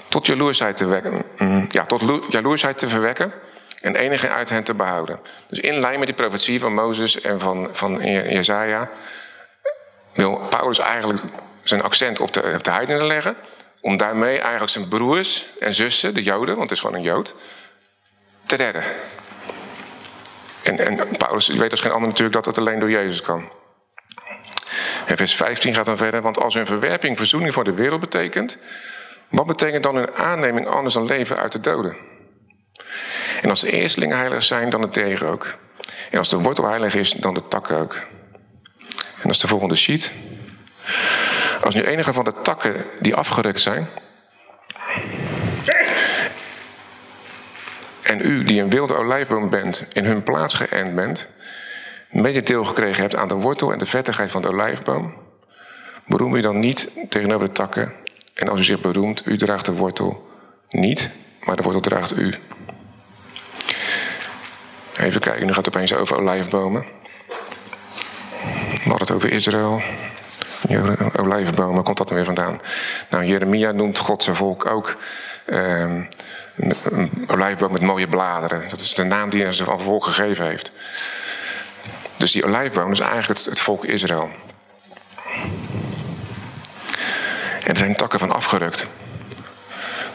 tot 0.08 0.26
jaloersheid 0.26 0.76
te 0.76 0.86
wekken. 0.86 1.22
Mm, 1.38 1.66
ja, 1.68 1.86
tot 1.86 2.02
jaloersheid 2.28 2.78
te 2.78 2.88
verwekken 2.88 3.32
en 3.80 3.96
enige 3.96 4.28
uit 4.28 4.50
hen 4.50 4.64
te 4.64 4.74
behouden. 4.74 5.20
Dus 5.48 5.58
in 5.58 5.80
lijn 5.80 5.98
met 5.98 6.06
die 6.08 6.16
profetie 6.16 6.60
van 6.60 6.74
Mozes 6.74 7.20
en 7.20 7.40
van, 7.40 7.68
van 7.72 8.02
Jezaja 8.02 8.90
wil 10.12 10.46
Paulus 10.48 10.78
eigenlijk 10.78 11.20
zijn 11.62 11.82
accent 11.82 12.20
op 12.20 12.32
de, 12.32 12.52
op 12.56 12.64
de 12.64 12.70
heidenen 12.70 13.06
leggen. 13.06 13.36
Om 13.80 13.96
daarmee 13.96 14.38
eigenlijk 14.38 14.72
zijn 14.72 14.88
broers 14.88 15.46
en 15.60 15.74
zussen, 15.74 16.14
de 16.14 16.22
Joden, 16.22 16.56
want 16.56 16.70
het 16.70 16.78
is 16.78 16.80
gewoon 16.80 16.96
een 16.96 17.02
Jood, 17.02 17.34
te 18.46 18.56
redden. 18.56 18.82
En, 20.62 20.78
en 20.78 21.16
Paulus 21.16 21.48
weet 21.48 21.70
als 21.70 21.80
geen 21.80 21.92
ander 21.92 22.08
natuurlijk 22.08 22.36
dat 22.36 22.46
het 22.46 22.58
alleen 22.58 22.78
door 22.78 22.90
Jezus 22.90 23.20
kan. 23.20 23.60
En 25.12 25.18
vers 25.18 25.34
15 25.34 25.74
gaat 25.74 25.84
dan 25.84 25.96
verder, 25.96 26.22
want 26.22 26.38
als 26.38 26.54
hun 26.54 26.66
verwerping 26.66 27.18
verzoening 27.18 27.54
voor 27.54 27.64
de 27.64 27.74
wereld 27.74 28.00
betekent, 28.00 28.58
wat 29.28 29.46
betekent 29.46 29.82
dan 29.82 29.94
hun 29.94 30.14
aanneming 30.14 30.66
anders 30.66 30.94
dan 30.94 31.06
leven 31.06 31.36
uit 31.36 31.52
de 31.52 31.60
doden? 31.60 31.96
En 33.42 33.50
als 33.50 33.60
de 33.60 33.70
eerstelingen 33.70 34.16
heilig 34.16 34.42
zijn, 34.42 34.70
dan 34.70 34.82
het 34.82 34.94
degen 34.94 35.28
ook. 35.28 35.54
En 36.10 36.18
als 36.18 36.28
de 36.28 36.36
wortel 36.36 36.68
heilig 36.68 36.94
is, 36.94 37.10
dan 37.10 37.34
de 37.34 37.48
takken 37.48 37.76
ook. 37.76 38.02
En 39.22 39.28
is 39.28 39.38
de 39.38 39.46
volgende 39.48 39.76
sheet. 39.76 40.12
Als 41.60 41.74
nu 41.74 41.82
enige 41.82 42.12
van 42.12 42.24
de 42.24 42.34
takken 42.42 42.84
die 43.00 43.14
afgerukt 43.14 43.60
zijn. 43.60 43.88
En 48.02 48.20
u 48.20 48.44
die 48.44 48.60
een 48.60 48.70
wilde 48.70 48.94
olijfboom 48.94 49.50
bent, 49.50 49.86
in 49.92 50.04
hun 50.04 50.22
plaats 50.22 50.54
geënt 50.54 50.94
bent. 50.94 51.28
Mede 52.12 52.42
deel 52.42 52.64
gekregen 52.64 53.00
hebt 53.00 53.16
aan 53.16 53.28
de 53.28 53.34
wortel 53.34 53.72
en 53.72 53.78
de 53.78 53.86
vettigheid 53.86 54.30
van 54.30 54.42
de 54.42 54.48
olijfboom. 54.48 55.14
Beroem 56.06 56.34
u 56.34 56.40
dan 56.40 56.58
niet 56.58 56.90
tegenover 57.08 57.46
de 57.46 57.52
takken. 57.52 57.92
En 58.34 58.48
als 58.48 58.60
u 58.60 58.62
zich 58.62 58.80
beroemt, 58.80 59.26
u 59.26 59.36
draagt 59.36 59.66
de 59.66 59.72
wortel 59.74 60.28
niet, 60.68 61.10
maar 61.44 61.56
de 61.56 61.62
wortel 61.62 61.80
draagt 61.80 62.18
u. 62.18 62.34
Even 64.96 65.20
kijken, 65.20 65.46
nu 65.46 65.52
gaat 65.52 65.66
het 65.66 65.74
opeens 65.74 65.94
over 65.94 66.16
olijfbomen. 66.16 66.84
We 68.84 68.94
het 68.94 69.10
over 69.10 69.32
Israël. 69.32 69.82
Olijfbomen, 71.16 71.84
komt 71.84 71.96
dat 71.96 72.08
er 72.08 72.14
weer 72.14 72.24
vandaan? 72.24 72.60
Nou, 73.10 73.24
Jeremia 73.24 73.72
noemt 73.72 73.98
God 73.98 74.22
zijn 74.22 74.36
volk 74.36 74.66
ook 74.66 74.96
um, 75.46 76.08
een 76.56 77.24
olijfboom 77.26 77.72
met 77.72 77.82
mooie 77.82 78.08
bladeren. 78.08 78.68
Dat 78.68 78.80
is 78.80 78.94
de 78.94 79.04
naam 79.04 79.30
die 79.30 79.42
hij 79.42 79.52
zijn 79.52 79.80
volk 79.80 80.04
gegeven 80.04 80.46
heeft. 80.46 80.72
Dus 82.22 82.32
die 82.32 82.44
olijfboom 82.44 82.92
is 82.92 83.00
eigenlijk 83.00 83.44
het, 83.44 83.60
volk 83.60 83.84
Israël. 83.84 84.30
En 87.60 87.70
er 87.70 87.76
zijn 87.76 87.94
takken 87.94 88.18
van 88.18 88.32
afgerukt. 88.32 88.86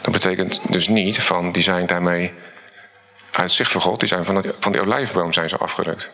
Dat 0.00 0.12
betekent 0.12 0.60
dus 0.68 0.88
niet 0.88 1.22
van 1.22 1.52
die 1.52 1.62
zijn 1.62 1.86
daarmee 1.86 2.32
uit 3.30 3.50
zicht 3.50 3.72
van 3.72 3.80
God, 3.80 4.00
die 4.00 4.08
zijn 4.08 4.24
van, 4.24 4.44
van 4.58 4.72
die 4.72 4.80
olijfboom 4.80 5.32
zijn 5.32 5.48
ze 5.48 5.56
afgerukt. 5.56 6.10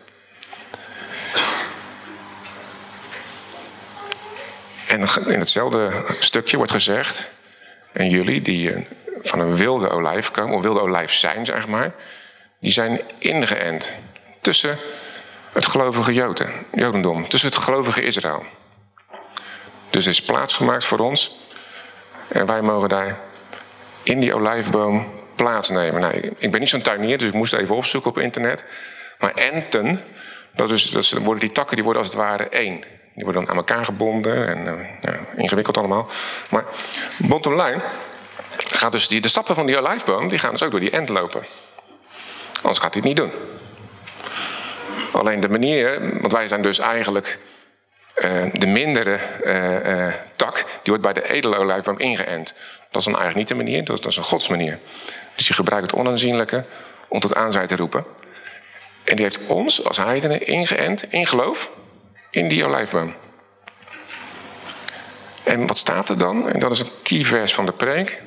En 4.87 5.07
in 5.25 5.39
hetzelfde 5.39 6.05
stukje 6.19 6.57
wordt 6.57 6.71
gezegd, 6.71 7.29
en 7.91 8.09
jullie 8.09 8.41
die 8.41 8.73
eh, 8.73 8.81
van 9.21 9.39
een 9.39 9.55
wilde 9.55 9.89
olijf 9.89 10.31
komen, 10.31 10.55
of 10.55 10.61
wilde 10.61 10.81
olijf 10.81 11.13
zijn, 11.13 11.45
zeg 11.45 11.67
maar, 11.67 11.93
die 12.59 12.71
zijn 12.71 13.01
ingeënt 13.17 13.93
tussen 14.41 14.77
het 15.55 15.65
gelovige 15.67 16.13
Joden, 16.13 16.51
Jodendom, 16.73 17.27
tussen 17.27 17.49
het 17.49 17.57
gelovige 17.57 18.01
Israël. 18.01 18.45
Dus 19.89 20.05
er 20.05 20.11
is 20.11 20.21
plaats 20.21 20.53
gemaakt 20.53 20.85
voor 20.85 20.99
ons 20.99 21.39
en 22.27 22.45
wij 22.45 22.61
mogen 22.61 22.89
daar 22.89 23.19
in 24.03 24.19
die 24.19 24.33
olijfboom 24.33 25.07
plaatsnemen. 25.35 26.01
Nou, 26.01 26.33
ik 26.37 26.51
ben 26.51 26.59
niet 26.59 26.69
zo'n 26.69 26.81
tuinier, 26.81 27.17
dus 27.17 27.27
ik 27.27 27.33
moest 27.33 27.53
even 27.53 27.75
opzoeken 27.75 28.09
op 28.09 28.17
internet. 28.17 28.63
Maar 29.19 29.33
enten, 29.33 30.03
dat 30.55 30.71
is, 30.71 30.89
dat 30.89 31.09
worden 31.09 31.39
die 31.39 31.51
takken 31.51 31.75
die 31.75 31.83
worden 31.83 32.01
als 32.01 32.11
het 32.11 32.21
ware 32.21 32.49
één. 32.49 32.83
Die 33.13 33.23
worden 33.23 33.41
dan 33.41 33.51
aan 33.51 33.57
elkaar 33.57 33.85
gebonden 33.85 34.47
en 34.47 34.89
uh, 35.05 35.13
ingewikkeld 35.35 35.77
allemaal. 35.77 36.07
Maar 36.49 36.65
bottom 37.17 37.61
line 37.61 37.81
gaat 38.57 38.91
dus 38.91 39.07
die, 39.07 39.21
de 39.21 39.27
stappen 39.27 39.55
van 39.55 39.65
die 39.65 39.77
olijfboom, 39.77 40.27
die 40.27 40.39
gaan 40.39 40.51
dus 40.51 40.63
ook 40.63 40.71
door 40.71 40.79
die 40.79 40.89
ent 40.89 41.09
lopen. 41.09 41.45
Anders 42.55 42.79
gaat 42.79 42.93
hij 42.93 43.03
het 43.03 43.03
niet 43.03 43.17
doen. 43.17 43.31
Alleen 45.11 45.39
de 45.39 45.49
manier, 45.49 45.99
want 46.19 46.31
wij 46.31 46.47
zijn 46.47 46.61
dus 46.61 46.79
eigenlijk 46.79 47.39
uh, 48.15 48.45
de 48.53 48.67
mindere 48.67 49.19
uh, 49.45 50.13
tak, 50.35 50.55
die 50.55 50.65
wordt 50.83 51.01
bij 51.01 51.13
de 51.13 51.31
edele 51.31 51.57
olijfboom 51.57 51.99
ingeënt. 51.99 52.55
Dat 52.91 53.01
is 53.01 53.03
dan 53.03 53.19
eigenlijk 53.19 53.35
niet 53.35 53.47
de 53.47 53.63
manier, 53.63 53.83
dat 53.83 54.05
is, 54.05 54.17
een 54.17 54.23
godsmanier. 54.23 54.79
Dus 55.35 55.45
die 55.45 55.55
gebruikt 55.55 55.91
het 55.91 55.99
onaanzienlijke 55.99 56.65
om 57.07 57.19
tot 57.19 57.35
aanzij 57.35 57.67
te 57.67 57.75
roepen. 57.75 58.05
En 59.03 59.15
die 59.15 59.25
heeft 59.25 59.47
ons 59.47 59.83
als 59.83 59.97
heidenen 59.97 60.47
ingeënt, 60.47 61.11
in 61.11 61.27
geloof, 61.27 61.69
in 62.29 62.47
die 62.47 62.65
olijfboom. 62.65 63.13
En 65.43 65.67
wat 65.67 65.77
staat 65.77 66.09
er 66.09 66.17
dan? 66.17 66.49
En 66.49 66.59
dat 66.59 66.71
is 66.71 66.79
een 66.79 66.89
keyvers 67.03 67.53
van 67.53 67.65
de 67.65 67.71
preek. 67.71 68.21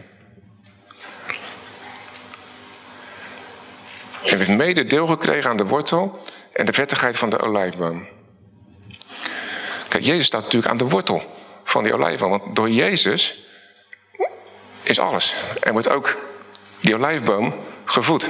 En 4.24 4.36
heeft 4.36 4.48
mede 4.48 4.86
deel 4.86 5.06
gekregen 5.06 5.50
aan 5.50 5.56
de 5.56 5.66
wortel 5.66 6.20
en 6.58 6.66
de 6.66 6.72
vettigheid 6.72 7.18
van 7.18 7.30
de 7.30 7.38
olijfboom. 7.38 8.06
Kijk, 9.88 10.04
Jezus 10.04 10.26
staat 10.26 10.42
natuurlijk 10.42 10.72
aan 10.72 10.76
de 10.76 10.88
wortel 10.88 11.36
van 11.64 11.84
die 11.84 11.94
olijfboom. 11.94 12.30
Want 12.30 12.56
door 12.56 12.70
Jezus 12.70 13.46
is 14.82 14.98
alles. 14.98 15.34
Er 15.60 15.72
wordt 15.72 15.88
ook 15.88 16.16
die 16.80 16.94
olijfboom 16.94 17.54
gevoed. 17.84 18.28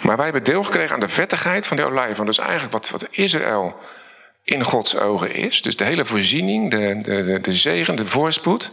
Maar 0.00 0.16
wij 0.16 0.24
hebben 0.24 0.44
deel 0.44 0.62
gekregen 0.62 0.94
aan 0.94 1.00
de 1.00 1.08
vettigheid 1.08 1.66
van 1.66 1.76
die 1.76 1.86
olijfboom. 1.86 2.26
Dus 2.26 2.38
eigenlijk 2.38 2.72
wat, 2.72 2.90
wat 2.90 3.06
Israël 3.10 3.78
in 4.44 4.64
Gods 4.64 4.96
ogen 4.96 5.34
is. 5.34 5.62
Dus 5.62 5.76
de 5.76 5.84
hele 5.84 6.04
voorziening, 6.04 6.70
de, 6.70 6.98
de, 7.02 7.22
de, 7.22 7.40
de 7.40 7.52
zegen, 7.52 7.96
de 7.96 8.06
voorspoed. 8.06 8.70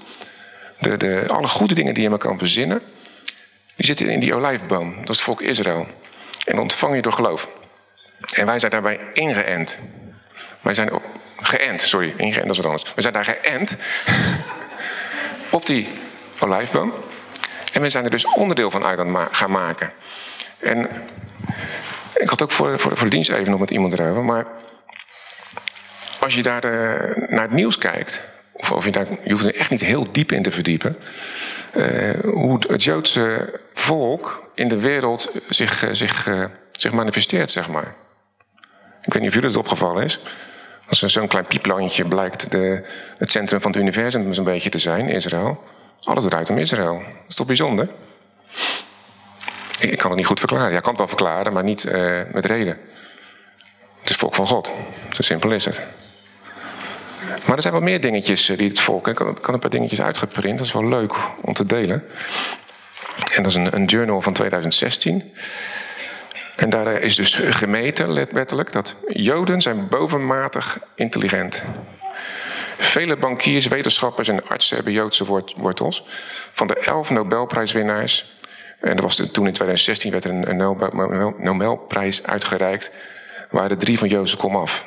De, 0.80 0.98
de, 0.98 1.24
alle 1.28 1.48
goede 1.48 1.74
dingen 1.74 1.94
die 1.94 2.04
je 2.04 2.10
maar 2.10 2.18
kan 2.18 2.38
verzinnen. 2.38 2.82
Die 3.76 3.86
zitten 3.86 4.10
in 4.10 4.20
die 4.20 4.36
olijfboom. 4.36 4.96
Dat 4.96 5.10
is 5.10 5.16
het 5.16 5.26
volk 5.26 5.42
Israël. 5.42 5.88
En 6.46 6.60
ontvang 6.60 6.96
je 6.96 7.02
door 7.02 7.14
geloof. 7.14 7.48
En 8.34 8.46
wij 8.46 8.60
zijn 8.60 8.72
daarbij 8.72 9.00
ingeënt. 9.14 9.78
Wij 10.62 10.74
zijn 10.74 10.90
geënt, 11.38 11.82
sorry, 11.82 12.14
ingeënt 12.18 12.48
dat 12.48 12.52
is 12.52 12.58
wat 12.58 12.66
anders. 12.66 12.94
We 12.94 13.02
zijn 13.02 13.14
daar 13.14 13.26
geënt 13.26 13.76
op 15.50 15.66
die 15.66 15.88
olijfboom. 16.40 16.94
En 17.74 17.82
we 17.82 17.90
zijn 17.90 18.04
er 18.04 18.10
dus 18.10 18.26
onderdeel 18.26 18.72
van 18.72 18.84
uit 18.84 19.00
aan 19.00 19.28
gaan 19.32 19.52
maken. 19.52 19.92
En 20.60 20.90
ik 22.14 22.30
had 22.30 22.42
ook 22.42 22.52
voor, 22.52 22.80
voor, 22.80 22.98
voor 22.98 23.10
de 23.10 23.16
dienst 23.16 23.30
even 23.30 23.52
nog 23.52 23.60
met 23.60 23.72
iemand 23.72 23.94
erover. 23.94 24.24
Maar 24.24 24.46
als 26.20 26.36
je 26.36 26.42
daar 26.42 26.66
uh, 26.66 27.28
naar 27.30 27.42
het 27.42 27.52
nieuws 27.52 27.78
kijkt. 27.78 28.22
Of, 28.52 28.72
of 28.72 28.86
je, 28.86 28.92
daar, 28.92 29.06
je 29.24 29.32
hoeft 29.32 29.46
er 29.46 29.56
echt 29.56 29.70
niet 29.70 29.82
heel 29.82 30.12
diep 30.12 30.32
in 30.32 30.44
te 30.44 30.52
verdiepen. 30.52 30.98
Uh, 31.74 32.20
hoe 32.22 32.60
het 32.68 32.84
Joodse 32.84 33.60
volk 33.74 34.43
in 34.54 34.68
de 34.68 34.80
wereld 34.80 35.32
zich, 35.50 35.84
uh, 35.84 35.90
zich, 35.94 36.28
zich 36.72 36.92
manifesteert, 36.92 37.52
zeg 37.52 37.68
maar. 37.68 37.96
Ik 39.02 39.14
weet 39.14 39.22
niet 39.22 39.28
of 39.28 39.34
jullie 39.34 39.50
het 39.50 39.58
opgevallen 39.58 40.04
is. 40.04 40.20
Als 40.90 41.00
zo'n 41.00 41.28
klein 41.28 41.46
pieplandje 41.46 42.06
blijkt 42.06 42.52
de, 42.52 42.84
het 43.18 43.32
centrum 43.32 43.62
van 43.62 43.72
het 43.72 43.80
universum 43.80 44.32
een 44.32 44.44
beetje 44.44 44.70
te 44.70 44.78
zijn, 44.78 45.10
Israël. 45.10 45.64
Alles 46.04 46.26
draait 46.26 46.50
om 46.50 46.58
Israël. 46.58 46.94
Dat 46.94 47.06
is 47.28 47.36
toch 47.36 47.48
bijzonder? 47.48 47.90
Ik, 49.80 49.98
kan 49.98 50.10
het 50.10 50.18
niet 50.18 50.28
goed 50.28 50.40
verklaren. 50.40 50.72
Ja, 50.72 50.78
ik 50.78 50.82
kan 50.82 50.90
het 50.90 51.00
wel 51.00 51.08
verklaren, 51.08 51.54
maar 51.54 51.64
niet 51.64 51.86
uh, 51.86 52.22
met 52.34 52.46
reden. 52.46 52.78
Het 54.00 54.10
is 54.10 54.16
volk 54.16 54.36
van 54.36 54.48
God. 54.48 54.72
Zo 55.10 55.22
simpel 55.22 55.52
is 55.52 55.66
het. 55.66 55.82
Maar 57.46 57.56
er 57.56 57.62
zijn 57.62 57.74
wel 57.74 57.84
meer 57.84 58.02
dingetjes 58.02 58.50
eh, 58.50 58.58
die 58.58 58.70
het 58.70 58.80
volk. 58.80 59.08
Ik 59.08 59.16
kan 59.16 59.54
een 59.54 59.60
paar 59.60 59.70
dingetjes 59.70 60.02
uitgeprint. 60.02 60.58
Dat 60.58 60.68
is 60.68 60.74
wel 60.74 60.88
leuk 60.88 61.14
om 61.42 61.54
te 61.54 61.66
delen. 61.66 62.04
En 63.36 63.44
dat 63.44 63.46
is 63.46 63.56
een, 63.56 63.76
een 63.76 63.86
journal 63.86 64.22
van 64.22 64.34
2016. 64.34 65.34
En 66.56 66.70
daar 66.70 67.02
is 67.02 67.16
dus 67.16 67.36
gemeten, 67.36 68.14
letterlijk, 68.14 68.72
dat 68.72 68.96
Joden 69.08 69.62
zijn 69.62 69.88
bovenmatig 69.88 70.80
intelligent. 70.96 71.64
Vele 72.78 73.18
bankiers, 73.18 73.68
wetenschappers 73.68 74.28
en 74.28 74.48
artsen 74.48 74.76
hebben 74.76 74.94
Joodse 74.94 75.26
wortels. 75.58 76.06
Van 76.52 76.68
de 76.68 76.80
elf 76.80 77.10
Nobelprijswinnaars, 77.10 78.34
en 78.80 78.96
dat 78.96 79.06
was 79.06 79.16
toen 79.16 79.46
in 79.46 79.54
2016 79.54 80.12
werd 80.12 80.24
er 80.24 80.32
een 80.32 80.58
Nobelprijs 81.38 82.24
uitgereikt, 82.24 82.92
waren 83.50 83.70
er 83.70 83.78
drie 83.78 83.98
van 83.98 84.08
Joodse 84.08 84.38
komaf. 84.38 84.86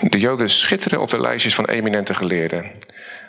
De 0.00 0.18
Joden 0.18 0.50
schitteren 0.50 1.00
op 1.00 1.10
de 1.10 1.20
lijstjes 1.20 1.54
van 1.54 1.64
eminente 1.64 2.14
geleerden. 2.14 2.70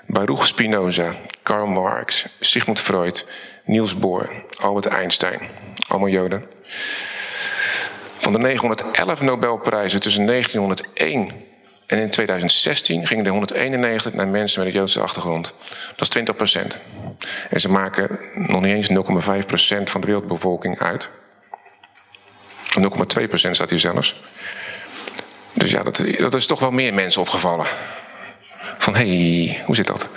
Baruch 0.07 0.45
Spinoza, 0.45 1.15
Karl 1.43 1.67
Marx, 1.67 2.25
Sigmund 2.39 2.79
Freud, 2.79 3.25
Niels 3.65 3.97
Bohr, 3.97 4.29
Albert 4.55 4.85
Einstein. 4.85 5.39
Allemaal 5.87 6.09
Joden. 6.09 6.43
Van 8.17 8.33
de 8.33 8.39
911 8.39 9.21
Nobelprijzen 9.21 9.99
tussen 9.99 10.25
1901 10.25 11.45
en 11.87 11.99
in 11.99 12.09
2016 12.09 13.07
gingen 13.07 13.25
er 13.25 13.31
191 13.31 14.13
naar 14.13 14.27
mensen 14.27 14.59
met 14.63 14.73
een 14.73 14.79
Joodse 14.79 15.01
achtergrond. 15.01 15.53
Dat 15.89 16.01
is 16.01 16.09
20 16.09 16.35
procent. 16.35 16.79
En 17.49 17.59
ze 17.59 17.69
maken 17.69 18.19
nog 18.33 18.61
niet 18.61 18.73
eens 18.73 18.89
0,5 19.41 19.47
procent 19.47 19.89
van 19.89 20.01
de 20.01 20.07
wereldbevolking 20.07 20.79
uit. 20.79 21.09
0,2 23.19 23.27
procent 23.27 23.55
staat 23.55 23.69
hier 23.69 23.79
zelfs. 23.79 24.21
Dus 25.53 25.71
ja, 25.71 25.83
dat, 25.83 26.03
dat 26.17 26.35
is 26.35 26.45
toch 26.45 26.59
wel 26.59 26.71
meer 26.71 26.93
mensen 26.93 27.21
opgevallen. 27.21 27.65
Van 28.77 28.95
hé, 28.95 29.45
hey, 29.45 29.63
hoe 29.65 29.75
zit 29.75 29.87
dat? 29.87 30.09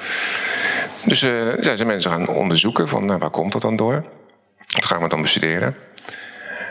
Dus 1.04 1.22
uh, 1.22 1.52
zijn 1.60 1.76
ze 1.76 1.84
mensen 1.84 2.10
gaan 2.10 2.28
onderzoeken 2.28 2.88
van 2.88 3.04
nou, 3.04 3.18
waar 3.18 3.30
komt 3.30 3.52
dat 3.52 3.62
dan 3.62 3.76
door? 3.76 4.04
Dat 4.66 4.86
gaan 4.86 5.02
we 5.02 5.08
dan 5.08 5.22
bestuderen. 5.22 5.76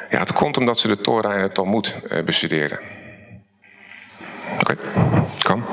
Ja, 0.09 0.19
het 0.19 0.33
komt 0.33 0.57
omdat 0.57 0.79
ze 0.79 0.87
de 0.87 1.01
Torah 1.01 1.33
en 1.33 1.41
het 1.41 1.53
Talmud 1.53 1.95
uh, 2.11 2.23
bestuderen. 2.23 2.79
Oké, 4.59 4.77
kan. 5.41 5.65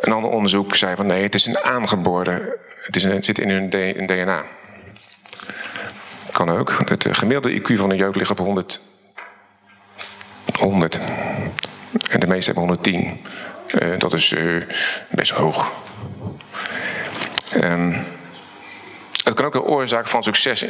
Een 0.00 0.12
ander 0.12 0.30
onderzoek 0.30 0.76
zei 0.76 0.96
van 0.96 1.06
nee, 1.06 1.22
het 1.22 1.34
is 1.34 1.46
een 1.46 1.58
aangeboren, 1.58 2.42
het, 2.84 2.96
is 2.96 3.04
een, 3.04 3.10
het 3.10 3.24
zit 3.24 3.38
in 3.38 3.50
hun 3.50 3.68
DNA. 4.06 4.44
Kan 6.32 6.50
ook. 6.50 6.78
Het 6.86 7.06
gemiddelde 7.10 7.60
IQ 7.60 7.78
van 7.78 7.90
een 7.90 7.96
jeugd 7.96 8.16
ligt 8.16 8.30
op 8.30 8.38
100. 8.38 8.80
100. 10.58 11.00
En 12.10 12.20
de 12.20 12.26
meeste 12.26 12.52
hebben 12.52 12.64
110. 12.64 13.20
Uh, 13.82 13.98
dat 13.98 14.14
is 14.14 14.30
uh, 14.30 14.62
best 15.10 15.30
hoog. 15.30 15.72
Um, 17.62 18.04
het 19.24 19.34
kan 19.34 19.44
ook 19.44 19.52
de 19.52 19.62
oorzaak 19.62 20.08
van 20.08 20.22
succes. 20.22 20.64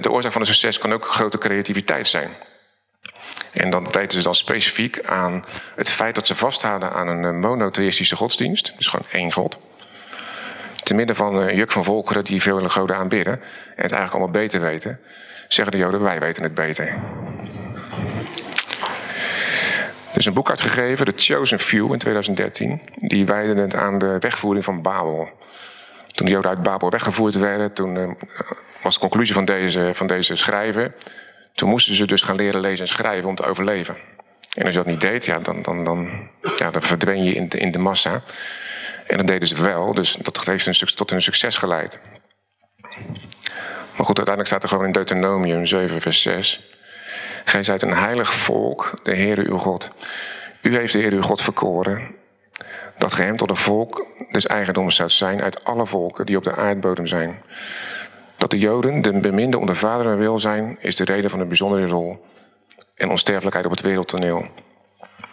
De 0.00 0.10
oorzaak 0.10 0.32
van 0.32 0.40
een 0.40 0.46
succes 0.46 0.78
kan 0.78 0.92
ook 0.92 1.06
grote 1.06 1.38
creativiteit 1.38 2.08
zijn. 2.08 2.30
En 3.52 3.70
dan 3.70 3.90
weten 3.90 4.18
ze 4.18 4.24
dan 4.24 4.34
specifiek 4.34 5.04
aan 5.04 5.44
het 5.76 5.90
feit 5.90 6.14
dat 6.14 6.26
ze 6.26 6.34
vasthouden 6.34 6.92
aan 6.92 7.08
een 7.08 7.40
monotheïstische 7.40 8.16
godsdienst. 8.16 8.72
Dus 8.76 8.86
gewoon 8.86 9.06
één 9.10 9.32
god. 9.32 9.58
Te 10.82 10.94
midden 10.94 11.16
van 11.16 11.34
een 11.34 11.56
juk 11.56 11.72
van 11.72 11.84
volkeren 11.84 12.24
die 12.24 12.42
veel 12.42 12.68
goden 12.68 12.96
aanbidden. 12.96 13.32
En 13.32 13.42
het 13.82 13.92
eigenlijk 13.92 14.12
allemaal 14.12 14.42
beter 14.42 14.60
weten. 14.60 15.00
Zeggen 15.48 15.72
de 15.72 15.78
Joden, 15.78 16.02
wij 16.02 16.18
weten 16.18 16.42
het 16.42 16.54
beter. 16.54 16.94
Is 20.24 20.30
een 20.30 20.36
boek 20.36 20.50
uitgegeven, 20.50 21.06
The 21.06 21.12
Chosen 21.16 21.58
Few, 21.58 21.92
in 21.92 21.98
2013. 21.98 22.80
Die 22.94 23.26
wijden 23.26 23.56
het 23.56 23.74
aan 23.74 23.98
de 23.98 24.16
wegvoering 24.20 24.64
van 24.64 24.82
Babel. 24.82 25.28
Toen 26.12 26.26
de 26.26 26.32
Joden 26.32 26.50
uit 26.50 26.62
Babel 26.62 26.90
weggevoerd 26.90 27.34
werden, 27.34 27.72
toen 27.72 27.96
uh, 27.96 28.10
was 28.82 28.94
de 28.94 29.00
conclusie 29.00 29.34
van 29.34 29.44
deze, 29.44 29.90
van 29.94 30.06
deze 30.06 30.36
schrijver. 30.36 30.94
Toen 31.54 31.68
moesten 31.68 31.94
ze 31.94 32.06
dus 32.06 32.22
gaan 32.22 32.36
leren 32.36 32.60
lezen 32.60 32.86
en 32.86 32.92
schrijven 32.92 33.28
om 33.28 33.34
te 33.34 33.44
overleven. 33.44 33.96
En 34.54 34.64
als 34.64 34.74
je 34.74 34.80
dat 34.80 34.90
niet 34.90 35.00
deed, 35.00 35.24
ja, 35.24 35.38
dan, 35.38 35.62
dan, 35.62 35.84
dan, 35.84 36.28
ja, 36.56 36.70
dan 36.70 36.82
verdween 36.82 37.24
je 37.24 37.34
in 37.34 37.48
de, 37.48 37.58
in 37.58 37.70
de 37.70 37.78
massa. 37.78 38.22
En 39.06 39.16
dat 39.16 39.26
deden 39.26 39.48
ze 39.48 39.62
wel, 39.62 39.94
dus 39.94 40.12
dat 40.12 40.46
heeft 40.46 40.66
een, 40.66 40.94
tot 40.94 41.10
hun 41.10 41.22
succes 41.22 41.56
geleid. 41.56 42.00
Maar 43.96 44.06
goed, 44.06 44.16
uiteindelijk 44.16 44.46
staat 44.46 44.62
er 44.62 44.68
gewoon 44.68 44.84
in 44.84 44.92
Deuteronomium 44.92 45.66
7, 45.66 46.00
vers 46.00 46.22
6. 46.22 46.73
Gij 47.44 47.62
zijt 47.62 47.82
een 47.82 47.94
heilig 47.94 48.34
volk, 48.34 48.92
de 49.02 49.14
Heere 49.14 49.44
uw 49.48 49.58
God. 49.58 49.90
U 50.62 50.76
heeft 50.76 50.92
de 50.92 50.98
Heer 50.98 51.12
uw 51.12 51.22
God 51.22 51.42
verkoren, 51.42 52.14
dat 52.98 53.12
gij 53.12 53.24
hem 53.24 53.36
tot 53.36 53.50
een 53.50 53.56
volk 53.56 54.06
des 54.30 54.46
eigendoms 54.46 54.96
zou 54.96 55.10
zijn 55.10 55.42
uit 55.42 55.64
alle 55.64 55.86
volken 55.86 56.26
die 56.26 56.36
op 56.36 56.44
de 56.44 56.54
aardbodem 56.54 57.06
zijn. 57.06 57.42
Dat 58.36 58.50
de 58.50 58.58
Joden 58.58 59.02
de 59.02 59.20
beminde 59.20 59.58
onder 59.58 59.76
vader 59.76 60.06
en 60.06 60.18
wil 60.18 60.38
zijn, 60.38 60.76
is 60.80 60.96
de 60.96 61.04
reden 61.04 61.30
van 61.30 61.40
een 61.40 61.48
bijzondere 61.48 61.86
rol 61.86 62.24
en 62.94 63.10
onsterfelijkheid 63.10 63.66
op 63.66 63.72
het 63.72 63.80
wereldtoneel. 63.80 64.46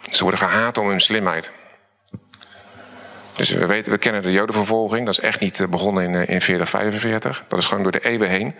Ze 0.00 0.22
worden 0.22 0.40
gehaat 0.40 0.78
om 0.78 0.88
hun 0.88 1.00
slimheid. 1.00 1.50
Dus 3.36 3.50
we, 3.50 3.66
weten, 3.66 3.92
we 3.92 3.98
kennen 3.98 4.22
de 4.22 4.32
Jodenvervolging, 4.32 5.04
dat 5.04 5.18
is 5.18 5.24
echt 5.24 5.40
niet 5.40 5.60
eh, 5.60 5.68
begonnen 5.68 6.04
in, 6.04 6.14
eh, 6.14 6.34
in 6.34 6.40
4045. 6.40 7.44
Dat 7.48 7.58
is 7.58 7.64
gewoon 7.64 7.82
door 7.82 7.92
de 7.92 8.04
eeuwen 8.04 8.28
heen. 8.28 8.54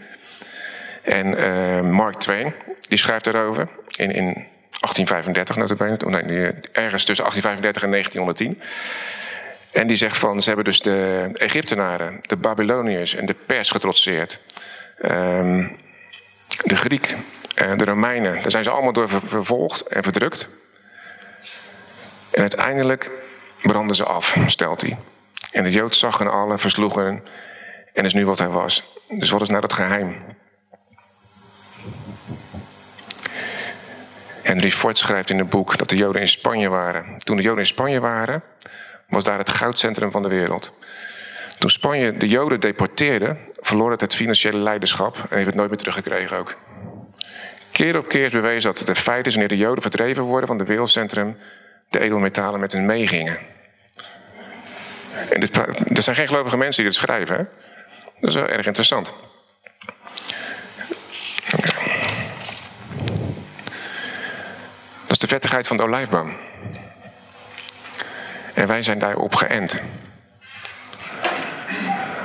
En 1.02 1.26
uh, 1.26 1.80
Mark 1.90 2.14
Twain, 2.14 2.54
die 2.88 2.98
schrijft 2.98 3.24
daarover 3.24 3.68
in, 3.96 4.10
in 4.10 4.46
1835 4.80 5.56
notabene, 5.56 6.22
nee, 6.22 6.52
ergens 6.72 7.04
tussen 7.04 7.24
1835 7.24 7.82
en 7.82 7.90
1910. 7.90 8.60
En 9.72 9.86
die 9.86 9.96
zegt 9.96 10.18
van, 10.18 10.40
ze 10.40 10.46
hebben 10.46 10.64
dus 10.64 10.80
de 10.80 11.28
Egyptenaren, 11.32 12.20
de 12.22 12.36
Babyloniërs 12.36 13.14
en 13.14 13.26
de 13.26 13.34
Pers 13.46 13.70
getrotseerd. 13.70 14.40
Um, 15.04 15.76
de 16.64 16.76
Griek, 16.76 17.16
en 17.54 17.78
de 17.78 17.84
Romeinen, 17.84 18.42
daar 18.42 18.50
zijn 18.50 18.64
ze 18.64 18.70
allemaal 18.70 18.92
door 18.92 19.08
vervolgd 19.08 19.86
en 19.86 20.02
verdrukt. 20.02 20.48
En 22.30 22.40
uiteindelijk 22.40 23.10
brandden 23.62 23.96
ze 23.96 24.04
af, 24.04 24.36
stelt 24.46 24.80
hij. 24.80 24.96
En 25.50 25.64
de 25.64 25.70
Jood 25.70 25.94
zag 25.94 26.18
hen 26.18 26.30
alle, 26.30 26.58
versloegen 26.58 27.22
en 27.92 28.04
is 28.04 28.14
nu 28.14 28.26
wat 28.26 28.38
hij 28.38 28.48
was. 28.48 28.82
Dus 29.08 29.30
wat 29.30 29.40
is 29.40 29.48
nou 29.48 29.60
dat 29.60 29.72
geheim? 29.72 30.16
Henry 34.42 34.70
Ford 34.70 34.98
schrijft 34.98 35.31
in 35.31 35.38
een 35.38 35.48
boek 35.48 35.78
dat 35.78 35.88
de 35.88 35.96
Joden 35.96 36.20
in 36.20 36.28
Spanje 36.28 36.68
waren. 36.68 37.18
Toen 37.18 37.37
de 37.37 37.42
Joden 37.42 37.59
in 37.59 37.66
Spanje 37.66 38.00
waren, 38.00 38.42
was 39.09 39.24
daar 39.24 39.38
het 39.38 39.50
goudcentrum 39.50 40.11
van 40.11 40.22
de 40.22 40.28
wereld. 40.28 40.78
Toen 41.59 41.70
Spanje 41.70 42.16
de 42.16 42.28
Joden 42.28 42.61
deporteerde, 42.61 43.37
verloor 43.61 43.90
het 43.90 44.00
het 44.00 44.14
financiële 44.14 44.59
leiderschap 44.59 45.16
en 45.16 45.37
heeft 45.37 45.46
het 45.46 45.55
nooit 45.55 45.68
meer 45.68 45.78
teruggekregen 45.78 46.37
ook. 46.37 46.57
Keer 47.72 47.98
op 47.98 48.09
keer 48.09 48.24
is 48.24 48.33
bewezen 48.33 48.70
dat 48.70 48.78
het 48.78 48.88
een 48.88 48.96
feit 48.96 49.26
is 49.26 49.33
wanneer 49.33 49.57
de 49.57 49.57
Joden 49.57 49.83
verdreven 49.83 50.22
worden 50.22 50.48
van 50.48 50.59
het 50.59 50.68
wereldcentrum, 50.68 51.37
de 51.90 52.00
edelmetalen 52.00 52.61
met 52.61 52.72
hen 52.72 52.87
meegingen. 52.87 53.38
En 55.31 55.40
dit, 55.40 55.57
er 55.96 56.02
zijn 56.02 56.16
geen 56.16 56.26
gelovige 56.26 56.57
mensen 56.57 56.83
die 56.83 56.92
dit 56.92 57.00
schrijven. 57.00 57.37
Hè? 57.37 57.44
Dat 58.20 58.31
is 58.31 58.35
wel 58.35 58.46
erg 58.46 58.66
interessant. 58.66 59.12
De 65.22 65.28
vettigheid 65.28 65.66
van 65.66 65.76
de 65.76 65.82
olijfboom. 65.82 66.37
En 68.54 68.66
wij 68.66 68.82
zijn 68.82 68.98
daarop 68.98 69.35
geënt. 69.35 69.80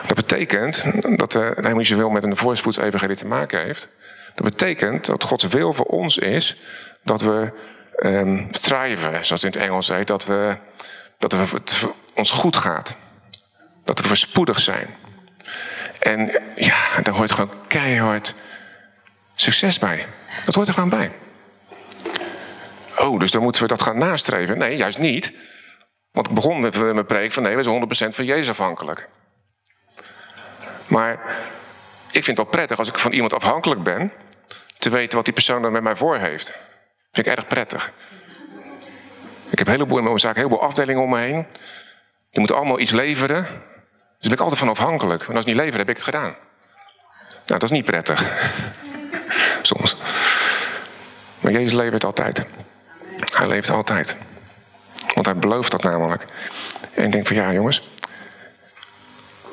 Dat 0.08 0.16
betekent 0.16 0.84
dat 1.18 1.36
uh, 1.36 1.42
helemaal 1.42 1.76
niet 1.76 1.88
zoveel 1.88 2.10
met 2.10 2.24
een 2.24 2.38
voorspoedsevangelie 2.38 3.16
te 3.16 3.28
maken 3.28 3.64
heeft. 3.64 3.90
Dat 4.36 4.46
betekent 4.46 5.06
dat 5.06 5.24
Gods 5.24 5.44
wil 5.48 5.74
voor 5.74 5.86
ons 5.86 6.18
is 6.18 6.58
dat 7.04 7.22
we 7.22 7.52
um, 8.00 8.52
thriven, 8.52 9.26
zoals 9.26 9.44
in 9.44 9.52
het 9.52 9.60
Engels 9.60 9.88
heet. 9.88 10.08
Dat, 10.08 10.26
we, 10.26 10.58
dat 11.20 11.32
we, 11.32 11.38
het 11.38 11.86
ons 12.14 12.32
goed 12.32 12.56
gaat. 12.56 12.96
Dat 13.84 14.00
we 14.00 14.08
voorspoedig 14.08 14.60
zijn. 14.60 14.88
En 16.00 16.42
ja, 16.56 17.02
daar 17.04 17.14
hoort 17.14 17.32
gewoon 17.32 17.54
keihard 17.68 18.34
succes 19.36 19.80
bij. 19.80 20.06
Dat 20.46 20.56
hoort 20.56 20.68
er 20.68 20.74
gewoon 20.74 20.90
bij. 20.90 21.12
Oh, 23.00 23.20
dus 23.20 23.32
dan 23.32 23.42
moeten 23.42 23.62
we 23.62 23.68
dat 23.68 23.82
gaan 23.82 23.98
nastreven? 23.98 24.58
Nee, 24.58 24.78
juist 24.78 24.98
niet. 24.98 25.34
Want 26.12 26.28
ik 26.28 26.34
begon 26.34 26.60
met 26.60 26.78
mijn 26.78 27.06
preek 27.06 27.32
van 27.32 27.44
nee, 27.44 27.56
we 27.56 27.64
zijn 27.64 28.12
100% 28.12 28.16
van 28.16 28.26
Jezus 28.26 28.50
afhankelijk. 28.50 29.08
Maar 30.88 31.12
ik 32.12 32.24
vind 32.24 32.26
het 32.26 32.38
wel 32.38 32.46
prettig 32.46 32.80
als 32.80 32.88
ik 32.88 32.98
van 32.98 33.12
iemand 33.12 33.34
afhankelijk 33.34 33.84
ben, 33.84 34.12
te 34.78 34.90
weten 34.90 35.16
wat 35.16 35.26
die 35.26 35.34
persoon 35.34 35.62
dan 35.62 35.72
met 35.72 35.84
mij 35.84 35.96
voor 35.96 36.18
heeft. 36.18 36.54
Vind 37.12 37.28
ik 37.28 37.38
erg 37.38 37.48
prettig. 37.48 37.92
Ik 39.50 39.58
heb 39.58 39.68
een 39.68 39.74
heleboel 39.74 39.98
in 39.98 40.04
mijn 40.04 40.20
zaak, 40.20 40.36
een 40.36 40.42
heleboel 40.42 40.62
afdelingen 40.62 41.04
om 41.04 41.10
me 41.10 41.20
heen. 41.20 41.46
Die 42.30 42.40
moeten 42.40 42.56
allemaal 42.56 42.80
iets 42.80 42.92
leveren. 42.92 43.44
Dus 43.44 43.50
daar 43.50 44.18
ben 44.20 44.32
ik 44.32 44.40
altijd 44.40 44.60
van 44.60 44.70
afhankelijk. 44.70 45.22
En 45.28 45.36
als 45.36 45.44
ze 45.44 45.48
niet 45.50 45.58
leveren, 45.58 45.80
heb 45.80 45.90
ik 45.90 45.96
het 45.96 46.06
gedaan. 46.06 46.36
Nou, 47.30 47.60
dat 47.60 47.64
is 47.64 47.70
niet 47.70 47.86
prettig. 47.86 48.24
Soms. 49.62 49.96
Maar 51.40 51.52
Jezus 51.52 51.74
levert 51.74 52.06
altijd. 52.06 52.46
Hij 53.38 53.48
leeft 53.48 53.70
altijd. 53.70 54.18
Want 55.14 55.26
hij 55.26 55.36
belooft 55.36 55.72
dat 55.72 55.84
namelijk. 55.84 56.26
En 56.94 57.04
ik 57.04 57.12
denk 57.12 57.28
van 57.28 57.36
ja, 57.36 57.54
jongens. 57.54 57.90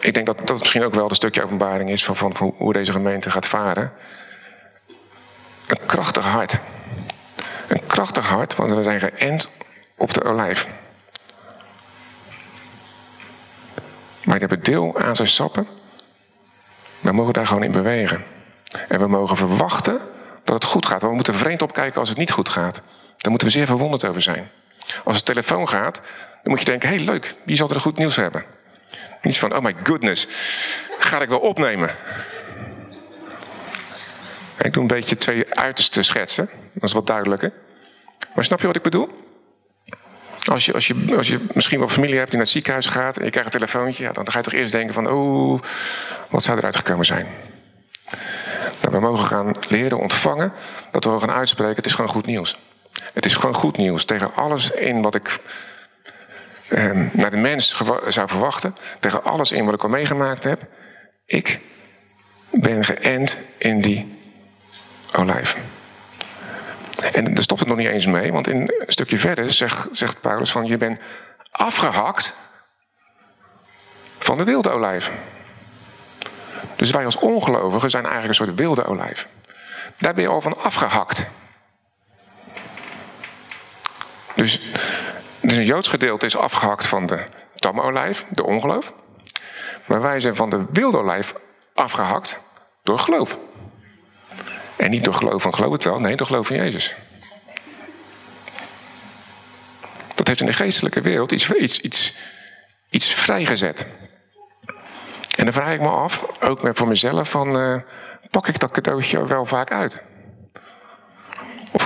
Ik 0.01 0.15
denk 0.15 0.27
dat 0.27 0.47
dat 0.47 0.59
misschien 0.59 0.85
ook 0.85 0.95
wel 0.95 1.09
een 1.09 1.15
stukje 1.15 1.43
openbaring 1.43 1.91
is 1.91 2.05
van, 2.05 2.17
van, 2.17 2.55
hoe 2.57 2.73
deze 2.73 2.93
gemeente 2.93 3.31
gaat 3.31 3.47
varen. 3.47 3.93
Een 5.67 5.87
krachtig 5.87 6.25
hart. 6.25 6.59
Een 7.69 7.87
krachtig 7.87 8.27
hart, 8.27 8.55
want 8.55 8.73
we 8.73 8.83
zijn 8.83 9.01
geënt 9.01 9.51
op 9.97 10.13
de 10.15 10.25
olijf. 10.25 10.67
Wij 14.25 14.39
hebben 14.39 14.63
deel 14.63 14.99
aan 14.99 15.17
zijn 15.17 15.29
sappen. 15.29 15.67
We 17.01 17.13
mogen 17.13 17.33
daar 17.33 17.47
gewoon 17.47 17.63
in 17.63 17.73
bewegen. 17.73 18.25
En 18.89 18.99
we 18.99 19.07
mogen 19.07 19.37
verwachten 19.37 19.99
dat 20.45 20.55
het 20.55 20.65
goed 20.65 20.87
gaat. 20.87 21.03
We 21.03 21.15
moeten 21.15 21.35
vreemd 21.35 21.63
opkijken 21.63 22.01
als 22.01 22.09
het 22.09 22.19
niet 22.19 22.31
goed 22.31 22.49
gaat. 22.49 22.83
Daar 23.25 23.33
moeten 23.33 23.49
we 23.49 23.59
zeer 23.59 23.67
verwonderd 23.67 24.05
over 24.05 24.23
zijn. 24.23 24.51
Als 25.05 25.17
het 25.17 25.25
telefoon 25.25 25.69
gaat, 25.69 26.01
dan 26.43 26.53
moet 26.53 26.59
je 26.59 26.65
denken: 26.65 26.89
hey, 26.89 26.99
leuk, 26.99 27.35
wie 27.45 27.57
zal 27.57 27.71
er 27.71 27.81
goed 27.81 27.97
nieuws 27.97 28.17
hebben? 28.17 28.45
Niet 29.23 29.39
van: 29.39 29.57
oh 29.57 29.63
my 29.63 29.75
goodness, 29.83 30.27
ga 30.99 31.21
ik 31.21 31.29
wel 31.29 31.39
opnemen? 31.39 31.91
Ik 34.59 34.73
doe 34.73 34.83
een 34.83 34.89
beetje 34.89 35.17
twee 35.17 35.55
uiterste 35.55 36.03
schetsen, 36.03 36.49
dat 36.73 36.83
is 36.83 36.93
wat 36.93 37.07
duidelijker. 37.07 37.53
Maar 38.35 38.45
snap 38.45 38.61
je 38.61 38.67
wat 38.67 38.77
ik 38.77 38.83
bedoel? 38.83 39.23
Als 40.51 40.67
je, 40.67 40.73
als, 40.73 40.87
je, 40.87 41.15
als 41.17 41.29
je 41.29 41.47
misschien 41.55 41.79
wel 41.79 41.89
familie 41.89 42.17
hebt 42.17 42.29
die 42.29 42.37
naar 42.37 42.47
het 42.47 42.55
ziekenhuis 42.55 42.87
gaat 42.87 43.17
en 43.17 43.25
je 43.25 43.31
krijgt 43.31 43.55
een 43.55 43.61
telefoontje, 43.61 44.03
ja, 44.03 44.13
dan 44.13 44.31
ga 44.31 44.39
je 44.39 44.45
toch 44.45 44.53
eerst 44.53 44.73
denken 44.73 44.95
van, 44.95 45.09
oh, 45.11 45.61
wat 46.29 46.43
zou 46.43 46.59
eruit 46.59 46.77
gekomen 46.77 47.05
zijn? 47.05 47.27
Nou, 48.81 48.93
we 48.93 49.01
mogen 49.01 49.25
gaan 49.25 49.55
leren 49.69 49.99
ontvangen 49.99 50.53
dat 50.91 51.05
we 51.05 51.19
gaan 51.21 51.31
uitspreken, 51.31 51.77
het 51.77 51.87
is 51.87 51.95
gewoon 51.95 52.11
goed 52.11 52.27
nieuws. 52.27 52.57
Het 53.13 53.25
is 53.27 53.35
gewoon 53.35 53.55
goed 53.55 53.77
nieuws. 53.77 54.05
Tegen 54.05 54.35
alles 54.35 54.71
in 54.71 55.03
wat 55.03 55.15
ik 55.15 55.39
ehm, 56.69 57.07
naar 57.13 57.31
de 57.31 57.37
mens 57.37 57.83
zou 58.09 58.29
verwachten. 58.29 58.77
Tegen 59.01 59.25
alles 59.25 59.53
in 59.53 59.65
wat 59.65 59.75
ik 59.75 59.83
al 59.83 59.89
meegemaakt 59.89 60.45
heb. 60.45 60.63
Ik 61.27 61.61
ben 62.51 62.85
geënt 62.85 63.39
in 63.59 63.81
die 63.81 64.19
olijf. 65.13 65.57
En 67.13 67.35
daar 67.35 67.45
stopt 67.45 67.61
het 67.61 67.69
nog 67.69 67.79
niet 67.79 67.89
eens 67.89 68.07
mee, 68.07 68.33
want 68.33 68.49
in 68.49 68.61
een 68.61 68.73
stukje 68.87 69.19
verder 69.19 69.53
zegt, 69.53 69.89
zegt 69.91 70.21
Paulus 70.21 70.51
van 70.51 70.67
je 70.67 70.77
bent 70.77 71.01
afgehakt 71.51 72.35
van 74.19 74.39
de 74.39 74.45
wilde 74.45 74.71
olijf. 74.71 75.11
Dus 76.77 76.91
wij 76.91 77.05
als 77.05 77.17
ongelovigen 77.17 77.91
zijn 77.91 78.05
eigenlijk 78.05 78.39
een 78.39 78.47
soort 78.47 78.59
wilde 78.59 78.85
olijf. 78.85 79.29
Daar 79.99 80.15
ben 80.15 80.23
je 80.23 80.29
al 80.29 80.41
van 80.41 80.59
afgehakt. 80.59 81.27
Dus, 84.35 84.61
dus 85.41 85.57
een 85.57 85.65
Joods 85.65 85.89
gedeelte 85.89 86.27
is 86.27 86.37
afgehakt 86.37 86.87
van 86.87 87.07
de 87.07 87.25
tamme 87.57 87.83
olijf, 87.83 88.25
de 88.29 88.45
ongeloof. 88.45 88.93
Maar 89.85 90.01
wij 90.01 90.21
zijn 90.21 90.37
van 90.37 90.51
de 90.51 90.65
wilde 90.73 90.99
olijf 90.99 91.35
afgehakt 91.75 92.39
door 92.83 92.99
geloof. 92.99 93.39
En 94.77 94.91
niet 94.91 95.05
door 95.05 95.15
geloof 95.15 95.43
van 95.43 95.55
geloof 95.55 95.73
het 95.73 95.85
wel, 95.85 95.99
nee, 95.99 96.17
door 96.17 96.27
geloof 96.27 96.51
in 96.51 96.57
Jezus. 96.57 96.95
Dat 100.15 100.27
heeft 100.29 100.41
in 100.41 100.47
de 100.47 100.53
geestelijke 100.53 101.01
wereld 101.01 101.33
iets, 101.33 101.53
iets, 101.53 101.81
iets, 101.81 102.15
iets 102.91 103.09
vrijgezet. 103.09 103.87
En 105.37 105.45
dan 105.45 105.53
vraag 105.53 105.75
ik 105.75 105.81
me 105.81 105.89
af, 105.89 106.27
ook 106.41 106.71
voor 106.73 106.89
mezelf, 106.89 107.31
van, 107.31 107.57
uh, 107.61 107.81
pak 108.31 108.49
ik 108.49 108.59
dat 108.59 108.71
cadeautje 108.71 109.27
wel 109.27 109.45
vaak 109.45 109.71
uit? 109.71 110.03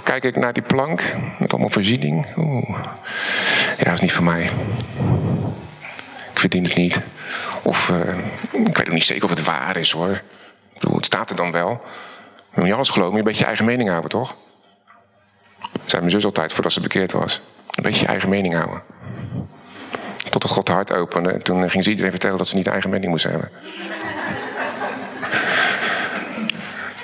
Kijk 0.08 0.24
ik 0.24 0.36
naar 0.36 0.52
die 0.52 0.62
plank 0.62 1.02
met 1.38 1.52
allemaal 1.52 1.70
voorziening? 1.70 2.26
Oeh, 2.36 2.68
ja, 3.78 3.84
dat 3.84 3.92
is 3.92 4.00
niet 4.00 4.12
voor 4.12 4.24
mij. 4.24 4.44
Ik 6.32 6.38
verdien 6.38 6.64
het 6.64 6.74
niet. 6.74 7.00
Of 7.62 7.88
uh, 7.88 7.98
ik 8.66 8.76
weet 8.76 8.86
ook 8.86 8.92
niet 8.92 9.04
zeker 9.04 9.24
of 9.24 9.30
het 9.30 9.44
waar 9.44 9.76
is 9.76 9.90
hoor. 9.90 10.22
Ik 10.74 10.82
het 10.82 11.04
staat 11.04 11.30
er 11.30 11.36
dan 11.36 11.52
wel. 11.52 11.70
Je 11.70 12.54
moet 12.54 12.64
niet 12.64 12.74
alles 12.74 12.90
geloven, 12.90 13.12
je 13.12 13.18
een 13.18 13.24
beetje 13.24 13.40
je 13.40 13.46
eigen 13.46 13.64
mening 13.64 13.88
houden, 13.88 14.10
toch? 14.10 14.36
Dat 15.72 15.82
zei 15.86 16.02
mijn 16.02 16.14
zus 16.14 16.24
altijd 16.24 16.52
voordat 16.52 16.72
ze 16.72 16.80
bekeerd 16.80 17.12
was. 17.12 17.40
Een 17.74 17.82
beetje 17.82 18.00
je 18.00 18.06
eigen 18.06 18.28
mening 18.28 18.54
houden. 18.54 18.82
Totdat 20.30 20.50
God 20.50 20.68
hart 20.68 20.92
opende. 20.92 21.30
En 21.30 21.42
toen 21.42 21.70
ging 21.70 21.84
ze 21.84 21.90
iedereen 21.90 22.10
vertellen 22.10 22.38
dat 22.38 22.48
ze 22.48 22.56
niet 22.56 22.66
eigen 22.66 22.90
mening 22.90 23.10
moesten 23.10 23.30
hebben. 23.30 23.50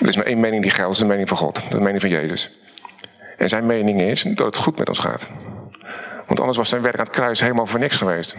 er 0.01 0.09
is 0.09 0.17
maar 0.17 0.27
één 0.27 0.41
mening 0.41 0.63
die 0.63 0.71
geldt, 0.71 0.87
dat 0.87 0.95
is 0.95 0.99
de 0.99 1.07
mening 1.07 1.29
van 1.29 1.39
God. 1.39 1.63
De 1.71 1.81
mening 1.81 2.01
van 2.01 2.11
Jezus. 2.11 2.51
En 3.37 3.49
zijn 3.49 3.67
mening 3.67 4.01
is 4.01 4.23
dat 4.23 4.47
het 4.47 4.57
goed 4.57 4.79
met 4.79 4.89
ons 4.89 4.99
gaat. 4.99 5.29
Want 6.27 6.41
anders 6.41 6.59
was 6.59 6.69
zijn 6.69 6.83
werk 6.83 6.99
aan 6.99 7.05
het 7.05 7.15
kruis 7.15 7.41
helemaal 7.41 7.67
voor 7.67 7.81
niks 7.81 7.97
geweest. 7.97 8.37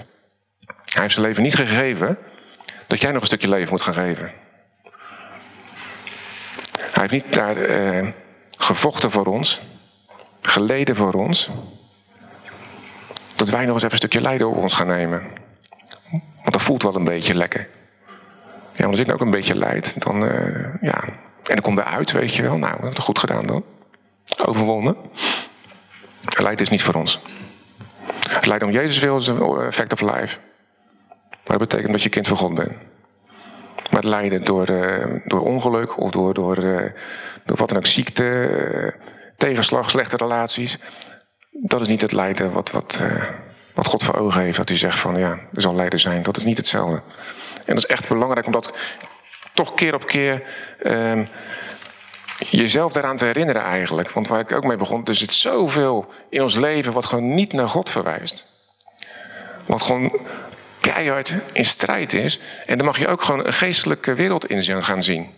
Hij 0.66 1.02
heeft 1.02 1.14
zijn 1.14 1.26
leven 1.26 1.44
niet 1.44 1.56
gegeven 1.56 2.18
dat 2.88 3.02
jij 3.02 3.12
nog 3.12 3.22
een 3.22 3.28
stukje 3.28 3.50
leven 3.50 3.70
moet 3.72 3.82
gaan 3.82 3.94
geven. 3.94 4.32
Hij 6.76 7.08
heeft 7.08 7.12
niet 7.12 7.34
daar 7.34 7.58
eh, 7.58 8.08
gevochten 8.58 9.12
voor 9.12 9.26
ons, 9.26 9.62
geleden 10.42 10.96
voor 10.96 11.14
ons, 11.14 11.50
dat 13.36 13.50
wij 13.50 13.66
nog 13.66 13.74
eens 13.74 13.84
even 13.84 13.92
een 13.92 13.98
stukje 13.98 14.22
lijden 14.22 14.50
op 14.50 14.58
ons 14.58 14.74
gaan 14.74 14.88
nemen. 14.88 15.24
Want 16.12 16.52
dat 16.52 16.62
voelt 16.62 16.84
wel 16.84 16.96
een 16.96 17.04
beetje 17.04 17.36
lekker. 17.36 17.68
Ja, 18.76 18.86
als 18.86 19.00
ik 19.00 19.12
ook 19.12 19.22
een 19.22 19.32
beetje 19.32 19.56
lijd, 19.56 20.02
dan 20.02 20.24
uh, 20.24 20.66
ja. 20.82 21.04
En 21.04 21.54
dan 21.54 21.62
komt 21.62 21.80
eruit, 21.80 22.12
weet 22.12 22.34
je 22.34 22.42
wel. 22.42 22.58
Nou, 22.58 22.82
dat 22.82 23.00
goed 23.00 23.20
gedaan 23.20 23.46
dan. 23.46 23.64
Overwonnen. 24.46 24.96
Lijden 26.42 26.66
is 26.66 26.70
niet 26.70 26.84
voor 26.84 26.94
ons. 26.94 27.20
Lijden 28.42 28.68
om 28.68 28.74
Jezus 28.74 29.00
wil 29.00 29.18
is 29.18 29.28
een 29.28 29.58
effect 29.58 29.94
of 29.94 30.02
life. 30.02 30.38
Maar 31.30 31.58
dat 31.58 31.70
betekent 31.70 31.92
dat 31.92 32.04
je 32.04 32.10
kind 32.10 32.28
van 32.28 32.38
God 32.38 32.54
bent. 32.56 32.72
Maar 33.92 34.04
lijden 34.04 34.44
door, 34.44 34.70
uh, 34.70 35.22
door 35.26 35.42
ongeluk 35.42 35.98
of 35.98 36.12
door, 36.12 36.34
door, 36.34 36.64
uh, 36.64 36.92
door 37.46 37.58
wat 37.58 37.70
dan 37.70 37.78
ook, 37.78 37.86
ziekte, 37.86 38.96
tegenslag, 39.38 39.90
slechte 39.90 40.18
relaties 40.18 40.80
dat 41.62 41.82
is 41.82 41.88
niet 41.88 42.02
het 42.02 42.12
lijden 42.12 42.52
wat, 42.52 42.72
wat, 42.72 43.04
wat 43.74 43.88
God 43.88 44.04
voor 44.04 44.16
ogen 44.16 44.42
heeft. 44.42 44.58
Dat 44.58 44.70
hij 44.70 44.78
zegt 44.78 45.00
van 45.00 45.18
ja, 45.18 45.40
er 45.54 45.62
zal 45.62 45.76
lijden 45.76 46.00
zijn. 46.00 46.24
Dat 46.24 46.38
is 46.38 46.44
niet 46.44 46.58
hetzelfde. 46.58 47.02
En 47.56 47.76
dat 47.76 47.78
is 47.78 47.86
echt 47.86 48.08
belangrijk 48.08 48.46
om 48.46 48.52
dat 48.52 48.74
toch 49.54 49.74
keer 49.74 49.94
op 49.94 50.06
keer 50.06 50.44
uh, 50.84 51.20
jezelf 52.38 52.94
daaraan 52.94 53.18
te 53.18 53.26
herinneren 53.26 53.62
eigenlijk. 53.62 54.12
Want 54.12 54.28
waar 54.28 54.40
ik 54.40 54.52
ook 54.52 54.64
mee 54.64 54.78
begon, 54.78 55.06
er 55.06 55.16
zit 55.16 55.34
zoveel 55.34 56.14
in 56.30 56.42
ons 56.42 56.56
leven 56.56 56.94
wat 56.94 57.06
gewoon 57.06 57.34
niet 57.34 57.54
naar 57.54 57.70
God 57.70 57.90
verwijst. 57.90 58.54
Wat 59.66 59.82
gewoon 59.82 60.20
keihard 60.80 61.34
in 61.52 61.66
strijd 61.66 62.14
is. 62.14 62.40
En 62.66 62.78
dan 62.78 62.86
mag 62.86 63.00
je 63.00 63.08
ook 63.08 63.22
gewoon 63.22 63.46
een 63.46 63.54
geestelijke 63.54 64.14
wereld 64.14 64.46
in 64.46 64.84
gaan 64.84 65.04
zien. 65.04 65.30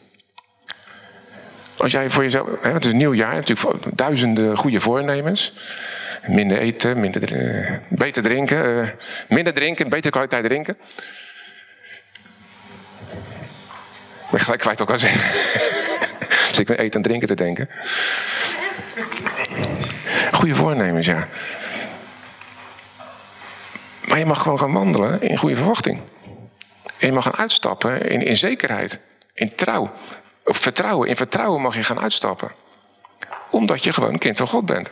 Als 1.78 1.92
jij 1.92 2.10
voor 2.10 2.24
jezelf, 2.24 2.48
hè, 2.62 2.72
het 2.72 2.86
is 2.86 2.92
een 2.92 2.98
nieuw 2.98 3.14
jaar, 3.14 3.34
natuurlijk 3.34 3.98
duizenden 3.98 4.58
goede 4.58 4.80
voornemens. 4.80 5.54
Minder 6.28 6.58
eten, 6.58 7.00
minder, 7.00 7.34
uh, 7.34 7.72
beter 7.88 8.24
drinken, 8.24 8.66
uh, 8.66 8.88
minder 9.30 9.54
drinken, 9.54 9.90
betere 9.90 10.12
kwaliteit 10.12 10.44
drinken. 10.44 10.78
Ik 14.26 14.34
ben 14.34 14.40
gelijk 14.40 14.62
kwijt 14.62 14.82
ook 14.82 14.92
aan 14.92 15.00
zeggen. 15.00 15.87
Dus 16.48 16.60
ik 16.60 16.66
ben 16.68 16.78
eten 16.78 16.96
en 16.96 17.02
drinken 17.02 17.28
te 17.28 17.36
denken. 17.36 17.70
Goede 20.32 20.56
voornemens, 20.56 21.06
ja. 21.06 21.28
Maar 24.08 24.20
je 24.20 24.26
mag 24.26 24.42
gewoon 24.42 24.60
gaan 24.60 24.74
wandelen 24.74 25.22
in 25.22 25.38
goede 25.38 25.56
verwachting. 25.56 26.00
En 26.98 27.08
je 27.08 27.12
mag 27.12 27.24
gaan 27.24 27.36
uitstappen 27.36 28.10
in, 28.10 28.22
in 28.22 28.38
zekerheid, 28.38 29.00
in 29.34 29.56
trouw. 29.56 29.92
Vertrouwen. 30.44 31.10
In 31.10 31.16
vertrouwen 31.16 31.62
mag 31.62 31.76
je 31.76 31.84
gaan 31.84 32.00
uitstappen. 32.00 32.52
Omdat 33.50 33.84
je 33.84 33.94
gewoon 33.94 34.18
kind 34.18 34.38
van 34.38 34.48
God 34.48 34.66
bent. 34.66 34.92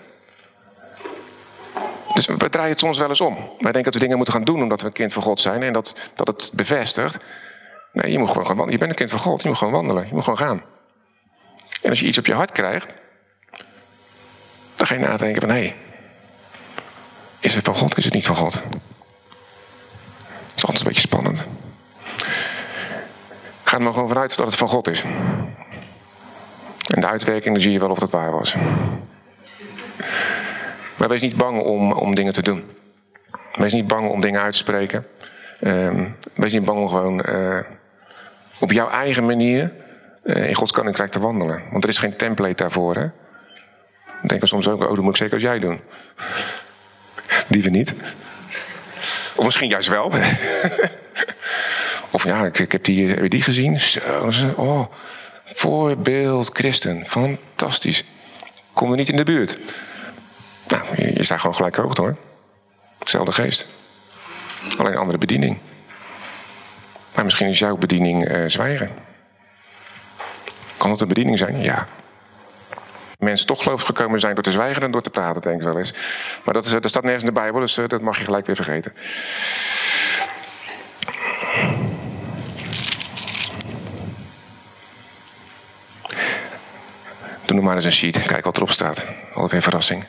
Dus 2.13 2.26
we 2.26 2.50
draaien 2.50 2.72
het 2.72 2.80
soms 2.80 2.98
wel 2.98 3.10
eens 3.10 3.22
om. 3.22 3.36
Wij 3.36 3.72
denken 3.72 3.84
dat 3.84 3.94
we 3.94 4.00
dingen 4.00 4.15
moeten 4.15 4.34
gaan 4.34 4.44
doen 4.44 4.62
omdat 4.62 4.82
we 4.82 4.88
een 4.88 4.94
kind 4.94 5.13
van 5.13 5.24
God 5.24 5.39
zijn 5.39 5.63
en 5.63 5.74
dat, 5.74 5.96
dat 6.15 6.28
het 6.28 6.52
bevestigt. 6.54 7.18
Nee, 7.91 8.12
je 8.12 8.20
moet 8.20 8.28
gewoon 8.28 8.46
gaan 8.46 8.58
wandelen. 8.58 8.72
Je 8.72 8.78
bent 8.78 8.89
een 8.89 9.08
kind 9.08 9.10
van 9.10 9.20
God, 9.20 9.41
je 9.41 9.48
moet 9.48 9.58
gewoon 9.58 9.74
wandelen, 9.74 10.08
je 10.08 10.13
moet 10.13 10.24
gewoon 10.24 10.39
gaan. 10.39 10.63
En 11.86 11.91
als 11.91 12.00
je 12.00 12.06
iets 12.06 12.17
op 12.17 12.26
je 12.26 12.34
hart 12.34 12.52
krijgt, 12.52 12.88
dan 14.76 14.88
ga 14.88 14.93
je 14.93 15.00
nadenken 15.00 15.41
van 15.41 15.50
hé, 15.50 15.56
hey, 15.56 15.76
is 17.39 17.56
het 17.56 17.65
van 17.65 17.76
God, 17.76 17.98
is 17.98 18.06
het 18.06 18.13
niet 18.13 18.26
van 18.26 18.36
God? 18.36 18.54
Dat 18.54 18.63
is 20.56 20.65
altijd 20.65 20.80
een 20.82 20.88
beetje 20.88 21.08
spannend. 21.08 21.48
Ga 23.63 23.78
er 23.78 23.82
maar 23.82 23.93
gewoon 23.93 24.08
vanuit 24.08 24.38
dat 24.38 24.48
het 24.48 24.56
van 24.56 24.69
God 24.69 24.88
is. 24.88 25.04
En 26.88 27.02
de 27.02 27.08
uitwerking, 27.08 27.62
zie 27.62 27.71
je 27.71 27.80
wel 27.80 27.89
of 27.89 28.00
dat 28.00 28.10
waar 28.10 28.32
was. 28.32 28.56
Maar 30.95 31.08
wees 31.08 31.21
niet 31.21 31.36
bang 31.36 31.62
om, 31.62 31.91
om 31.91 32.15
dingen 32.15 32.34
te 32.34 32.41
doen. 32.41 32.71
Wees 33.54 33.74
niet 33.74 33.88
bang 33.88 34.10
om 34.10 34.21
dingen 34.21 34.41
uit 34.41 34.52
te 34.52 34.58
spreken. 34.58 35.08
Uh, 35.60 36.02
wees 36.34 36.54
niet 36.54 36.65
bang 36.65 36.80
om 36.80 36.89
gewoon 36.89 37.26
uh, 37.30 37.60
op 38.60 38.71
jouw 38.71 38.89
eigen 38.89 39.26
manier 39.26 39.74
in 40.26 40.56
Gods 40.56 40.72
koninkrijk 40.72 41.12
te 41.12 41.20
wandelen. 41.20 41.64
Want 41.72 41.84
er 41.84 41.90
is 41.90 41.98
geen 41.98 42.16
template 42.16 42.56
daarvoor. 42.56 42.96
Hè? 42.96 43.08
Denken 44.22 44.48
soms 44.48 44.68
ook, 44.68 44.82
oh, 44.82 44.88
dat 44.88 44.98
moet 44.98 45.10
ik 45.10 45.18
zeker 45.18 45.34
als 45.34 45.44
jij 45.44 45.60
doen. 45.60 45.82
Liever 47.48 47.72
niet. 47.72 47.94
Of 49.36 49.46
misschien 49.46 49.70
juist 49.70 49.90
wel. 49.90 50.12
of 52.12 52.24
ja, 52.24 52.46
ik, 52.46 52.60
ik, 52.60 52.72
heb 52.72 52.84
die, 52.84 53.22
je 53.22 53.30
die 53.30 53.42
gezien? 53.42 53.80
Zo, 53.80 54.00
oh, 54.56 54.86
voorbeeld 55.46 56.50
christen. 56.54 57.08
Fantastisch. 57.08 58.04
Kom 58.74 58.92
er 58.92 58.98
niet 58.98 59.10
in 59.10 59.16
de 59.16 59.24
buurt. 59.24 59.58
Nou, 60.68 60.84
je, 61.14 61.24
staat 61.24 61.40
gewoon 61.40 61.56
gelijk 61.56 61.76
hoog 61.76 61.98
hoor. 61.98 62.18
Hetzelfde 63.00 63.32
geest. 63.32 63.66
Alleen 64.78 64.92
een 64.92 64.98
andere 64.98 65.18
bediening. 65.18 65.58
Maar 67.16 67.24
misschien 67.24 67.48
is 67.48 67.60
jouw 67.60 67.78
bediening 67.78 68.32
uh, 68.32 68.44
zwijgen. 68.48 69.05
Kan 70.86 70.93
het 70.93 71.04
een 71.04 71.10
bediening 71.10 71.38
zijn? 71.38 71.62
Ja. 71.62 71.88
Mensen 73.19 73.48
toch 73.48 73.63
geloof 73.63 73.82
gekomen 73.82 74.19
zijn 74.19 74.34
door 74.34 74.43
te 74.43 74.52
zwijgen 74.52 74.82
dan 74.82 74.91
door 74.91 75.02
te 75.02 75.10
praten, 75.10 75.41
denk 75.41 75.62
ik 75.62 75.67
wel 75.67 75.78
eens. 75.78 75.93
Maar 76.43 76.54
dat, 76.54 76.65
is, 76.65 76.71
dat 76.71 76.89
staat 76.89 77.04
nergens 77.04 77.24
in 77.24 77.34
de 77.34 77.39
Bijbel, 77.39 77.60
dus 77.60 77.78
uh, 77.78 77.88
dat 77.88 78.02
mag 78.02 78.17
je 78.17 78.24
gelijk 78.24 78.45
weer 78.45 78.56
vergeten. 78.56 78.93
Doe 87.45 87.62
maar 87.62 87.76
eens 87.76 87.86
een 87.86 87.91
sheet, 87.91 88.24
kijk 88.24 88.45
wat 88.45 88.58
erop 88.58 88.71
staat. 88.71 89.06
Altijd 89.26 89.52
weer 89.52 89.54
een 89.54 89.62
verrassing. 89.62 90.06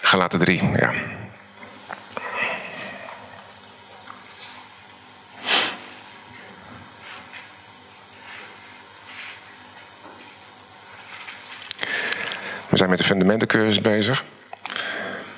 Galaten 0.00 0.38
3, 0.38 0.70
ja. 0.76 0.92
De 13.04 13.10
fundamentencursus 13.10 13.80
bezig. 13.80 14.24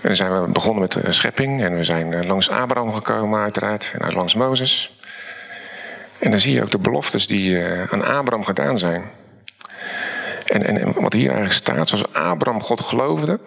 En 0.00 0.08
dan 0.12 0.16
zijn 0.16 0.42
we 0.42 0.48
begonnen 0.48 0.80
met 0.80 0.92
de 0.92 1.12
schepping. 1.12 1.62
En 1.62 1.76
we 1.76 1.84
zijn 1.84 2.12
eh, 2.12 2.26
langs 2.26 2.50
Abraham 2.50 2.92
gekomen, 2.92 3.40
uiteraard. 3.40 3.94
En 3.98 4.12
langs 4.12 4.34
Mozes. 4.34 4.98
En 6.18 6.30
dan 6.30 6.40
zie 6.40 6.54
je 6.54 6.62
ook 6.62 6.70
de 6.70 6.78
beloftes 6.78 7.26
die 7.26 7.62
eh, 7.62 7.92
aan 7.92 8.04
Abraham 8.04 8.44
gedaan 8.44 8.78
zijn. 8.78 9.04
En, 10.46 10.64
en, 10.64 10.92
wat 11.02 11.12
hier 11.12 11.26
eigenlijk 11.26 11.58
staat, 11.58 11.88
zoals 11.88 12.12
Abraham 12.12 12.62
God 12.62 12.80
geloofde. 12.80 13.40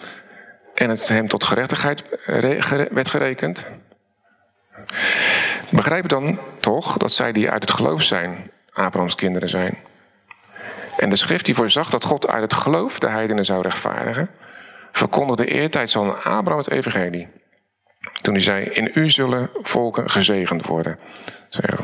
En 0.73 0.89
het 0.89 1.07
hem 1.07 1.27
tot 1.27 1.43
gerechtigheid 1.43 2.03
werd 2.91 3.09
gerekend. 3.09 3.65
Begrijp 5.69 6.07
dan 6.07 6.39
toch 6.59 6.97
dat 6.97 7.11
zij 7.11 7.31
die 7.31 7.49
uit 7.49 7.61
het 7.61 7.71
geloof 7.71 8.01
zijn, 8.01 8.51
Abrahams 8.71 9.15
kinderen 9.15 9.49
zijn. 9.49 9.77
En 10.99 11.09
de 11.09 11.15
schrift 11.15 11.45
die 11.45 11.55
voorzag 11.55 11.89
dat 11.89 12.03
God 12.03 12.27
uit 12.27 12.41
het 12.41 12.53
geloof 12.53 12.99
de 12.99 13.09
heidenen 13.09 13.45
zou 13.45 13.61
rechtvaardigen, 13.61 14.29
verkondigde 14.91 15.45
eertijds 15.45 15.97
aan 15.97 16.23
Abraham 16.23 16.57
het 16.57 16.69
evangelie. 16.69 17.27
Toen 18.21 18.33
hij 18.33 18.43
zei, 18.43 18.65
in 18.65 18.91
u 18.93 19.09
zullen 19.09 19.49
volken 19.61 20.09
gezegend 20.09 20.65
worden. 20.65 20.99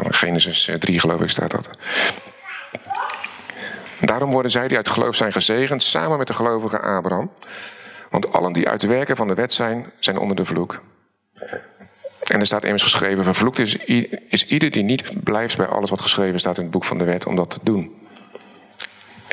Genesis 0.09 0.71
3 0.79 0.99
geloof 0.99 1.21
ik 1.21 1.29
staat 1.29 1.51
dat. 1.51 1.69
Daarom 3.99 4.31
worden 4.31 4.51
zij 4.51 4.67
die 4.67 4.77
uit 4.77 4.89
geloof 4.89 5.15
zijn 5.15 5.31
gezegend, 5.31 5.83
samen 5.83 6.17
met 6.17 6.27
de 6.27 6.33
gelovige 6.33 6.79
Abraham. 6.79 7.31
Want 8.09 8.33
allen 8.33 8.53
die 8.53 8.69
uit 8.69 8.83
werken 8.83 9.15
van 9.15 9.27
de 9.27 9.33
wet 9.33 9.53
zijn, 9.53 9.91
zijn 9.99 10.17
onder 10.17 10.35
de 10.35 10.45
vloek. 10.45 10.81
En 12.23 12.39
er 12.39 12.45
staat 12.45 12.63
immers 12.63 12.83
geschreven: 12.83 13.23
Vervloekt 13.23 13.59
is, 13.59 13.75
is 14.29 14.47
ieder 14.47 14.71
die 14.71 14.83
niet 14.83 15.23
blijft 15.23 15.57
bij 15.57 15.65
alles 15.65 15.89
wat 15.89 16.01
geschreven 16.01 16.39
staat 16.39 16.57
in 16.57 16.63
het 16.63 16.71
boek 16.71 16.83
van 16.83 16.97
de 16.97 17.03
wet 17.03 17.25
om 17.25 17.35
dat 17.35 17.49
te 17.49 17.59
doen. 17.63 18.04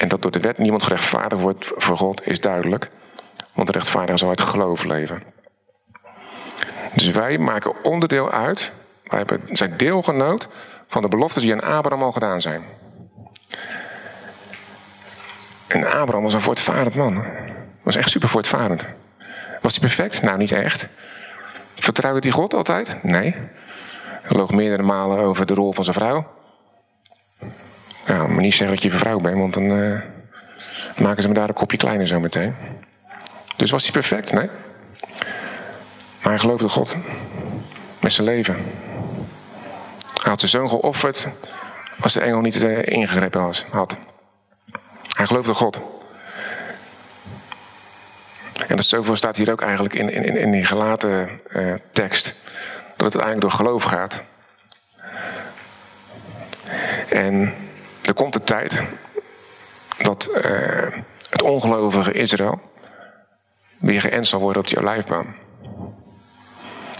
En 0.02 0.08
dat 0.08 0.22
door 0.22 0.30
de 0.30 0.40
wet 0.40 0.58
niemand 0.58 0.82
gerechtvaardigd 0.82 1.42
wordt 1.42 1.70
voor 1.76 1.96
God 1.96 2.26
is 2.26 2.40
duidelijk. 2.40 2.90
Want 3.52 3.66
de 3.66 3.72
rechtvaardige 3.72 4.18
zal 4.18 4.28
uit 4.28 4.40
geloof 4.40 4.84
leven. 4.84 5.22
Dus 6.94 7.10
wij 7.10 7.38
maken 7.38 7.84
onderdeel 7.84 8.30
uit, 8.30 8.72
wij 9.04 9.24
zijn 9.52 9.76
deelgenoot 9.76 10.48
van 10.86 11.02
de 11.02 11.08
beloftes 11.08 11.42
die 11.42 11.52
aan 11.52 11.62
Abraham 11.62 12.02
al 12.02 12.12
gedaan 12.12 12.40
zijn. 12.40 12.64
En 15.66 15.84
Abraham 15.84 16.22
was 16.22 16.34
een 16.34 16.40
voortvarend 16.40 16.94
man. 16.94 17.24
Was 17.82 17.96
echt 17.96 18.10
super 18.10 18.28
voortvarend. 18.28 18.86
Was 19.60 19.72
hij 19.72 19.80
perfect? 19.80 20.22
Nou, 20.22 20.38
niet 20.38 20.52
echt. 20.52 20.88
Vertrouwde 21.74 22.20
hij 22.20 22.30
God 22.30 22.54
altijd? 22.54 23.02
Nee. 23.02 23.36
Hij 24.22 24.36
loog 24.36 24.50
meerdere 24.50 24.82
malen 24.82 25.18
over 25.18 25.46
de 25.46 25.54
rol 25.54 25.72
van 25.72 25.84
zijn 25.84 25.96
vrouw. 25.96 26.26
Nou, 28.06 28.28
maar 28.28 28.42
niet 28.42 28.54
zeggen 28.54 28.74
dat 28.74 28.82
je 28.82 28.90
vrouw 28.90 29.18
bent, 29.18 29.38
want 29.38 29.54
dan 29.54 29.64
uh, 29.64 30.00
maken 30.96 31.22
ze 31.22 31.28
me 31.28 31.34
daar 31.34 31.48
een 31.48 31.54
kopje 31.54 31.76
kleiner 31.76 32.06
zo 32.06 32.20
meteen. 32.20 32.54
Dus 33.56 33.70
was 33.70 33.82
hij 33.82 33.92
perfect? 33.92 34.32
Nee. 34.32 34.50
Maar 36.22 36.32
hij 36.32 36.38
geloofde 36.38 36.68
God. 36.68 36.96
Met 38.00 38.12
zijn 38.12 38.26
leven. 38.26 38.54
Hij 40.22 40.30
had 40.30 40.38
zijn 40.38 40.50
zoon 40.50 40.68
geofferd 40.68 41.28
als 42.00 42.12
de 42.12 42.20
engel 42.20 42.40
niet 42.40 42.62
uh, 42.62 42.86
ingegrepen 42.86 43.42
was, 43.42 43.64
had. 43.70 43.96
Hij 45.16 45.26
geloofde 45.26 45.54
God. 45.54 45.80
En 48.68 48.76
dat 48.76 48.84
zoveel 48.86 49.16
staat 49.16 49.36
hier 49.36 49.50
ook 49.50 49.62
eigenlijk 49.62 49.94
in, 49.94 50.12
in, 50.12 50.36
in 50.36 50.50
die 50.50 50.64
gelaten 50.64 51.40
uh, 51.48 51.74
tekst. 51.92 52.34
Dat 52.96 53.12
het 53.12 53.22
uiteindelijk 53.22 53.40
door 53.40 53.50
geloof 53.50 53.82
gaat. 53.82 54.22
En 57.08 57.54
er 58.04 58.14
komt 58.14 58.32
de 58.32 58.40
tijd 58.40 58.82
dat 59.98 60.28
uh, 60.30 60.42
het 61.30 61.42
ongelovige 61.42 62.12
Israël 62.12 62.60
weer 63.78 64.00
geënt 64.00 64.26
zal 64.26 64.40
worden 64.40 64.62
op 64.62 64.68
die 64.68 64.78
olijfboom. 64.78 65.34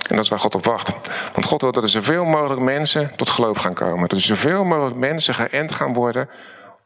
En 0.09 0.17
dat 0.17 0.25
is 0.25 0.29
waar 0.31 0.39
God 0.39 0.55
op 0.55 0.65
wacht. 0.65 0.93
Want 1.33 1.47
God 1.47 1.63
wil 1.63 1.73
dat 1.73 1.83
er 1.83 1.89
zoveel 1.89 2.25
mogelijk 2.25 2.61
mensen 2.61 3.17
tot 3.17 3.31
geloof 3.31 3.59
gaan 3.59 3.75
komen. 3.75 4.09
Dat 4.09 4.19
er 4.19 4.25
zoveel 4.25 4.65
mogelijk 4.65 4.97
mensen 4.97 5.35
geënt 5.35 5.73
gaan 5.73 5.93
worden 5.93 6.29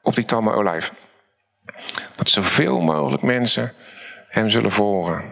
op 0.03 0.15
die 0.15 0.25
tamme 0.25 0.53
olijf. 0.53 0.93
Dat 2.17 2.29
zoveel 2.29 2.81
mogelijk 2.81 3.23
mensen 3.23 3.73
hem 4.29 4.49
zullen 4.49 4.71
volgen. 4.71 5.25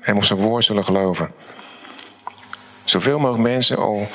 Hem 0.00 0.16
op 0.16 0.24
zijn 0.24 0.38
woord 0.38 0.64
zullen 0.64 0.84
geloven. 0.84 1.34
Zoveel 2.84 3.18
mogelijk 3.18 3.42
mensen 3.42 3.76
al 3.76 4.08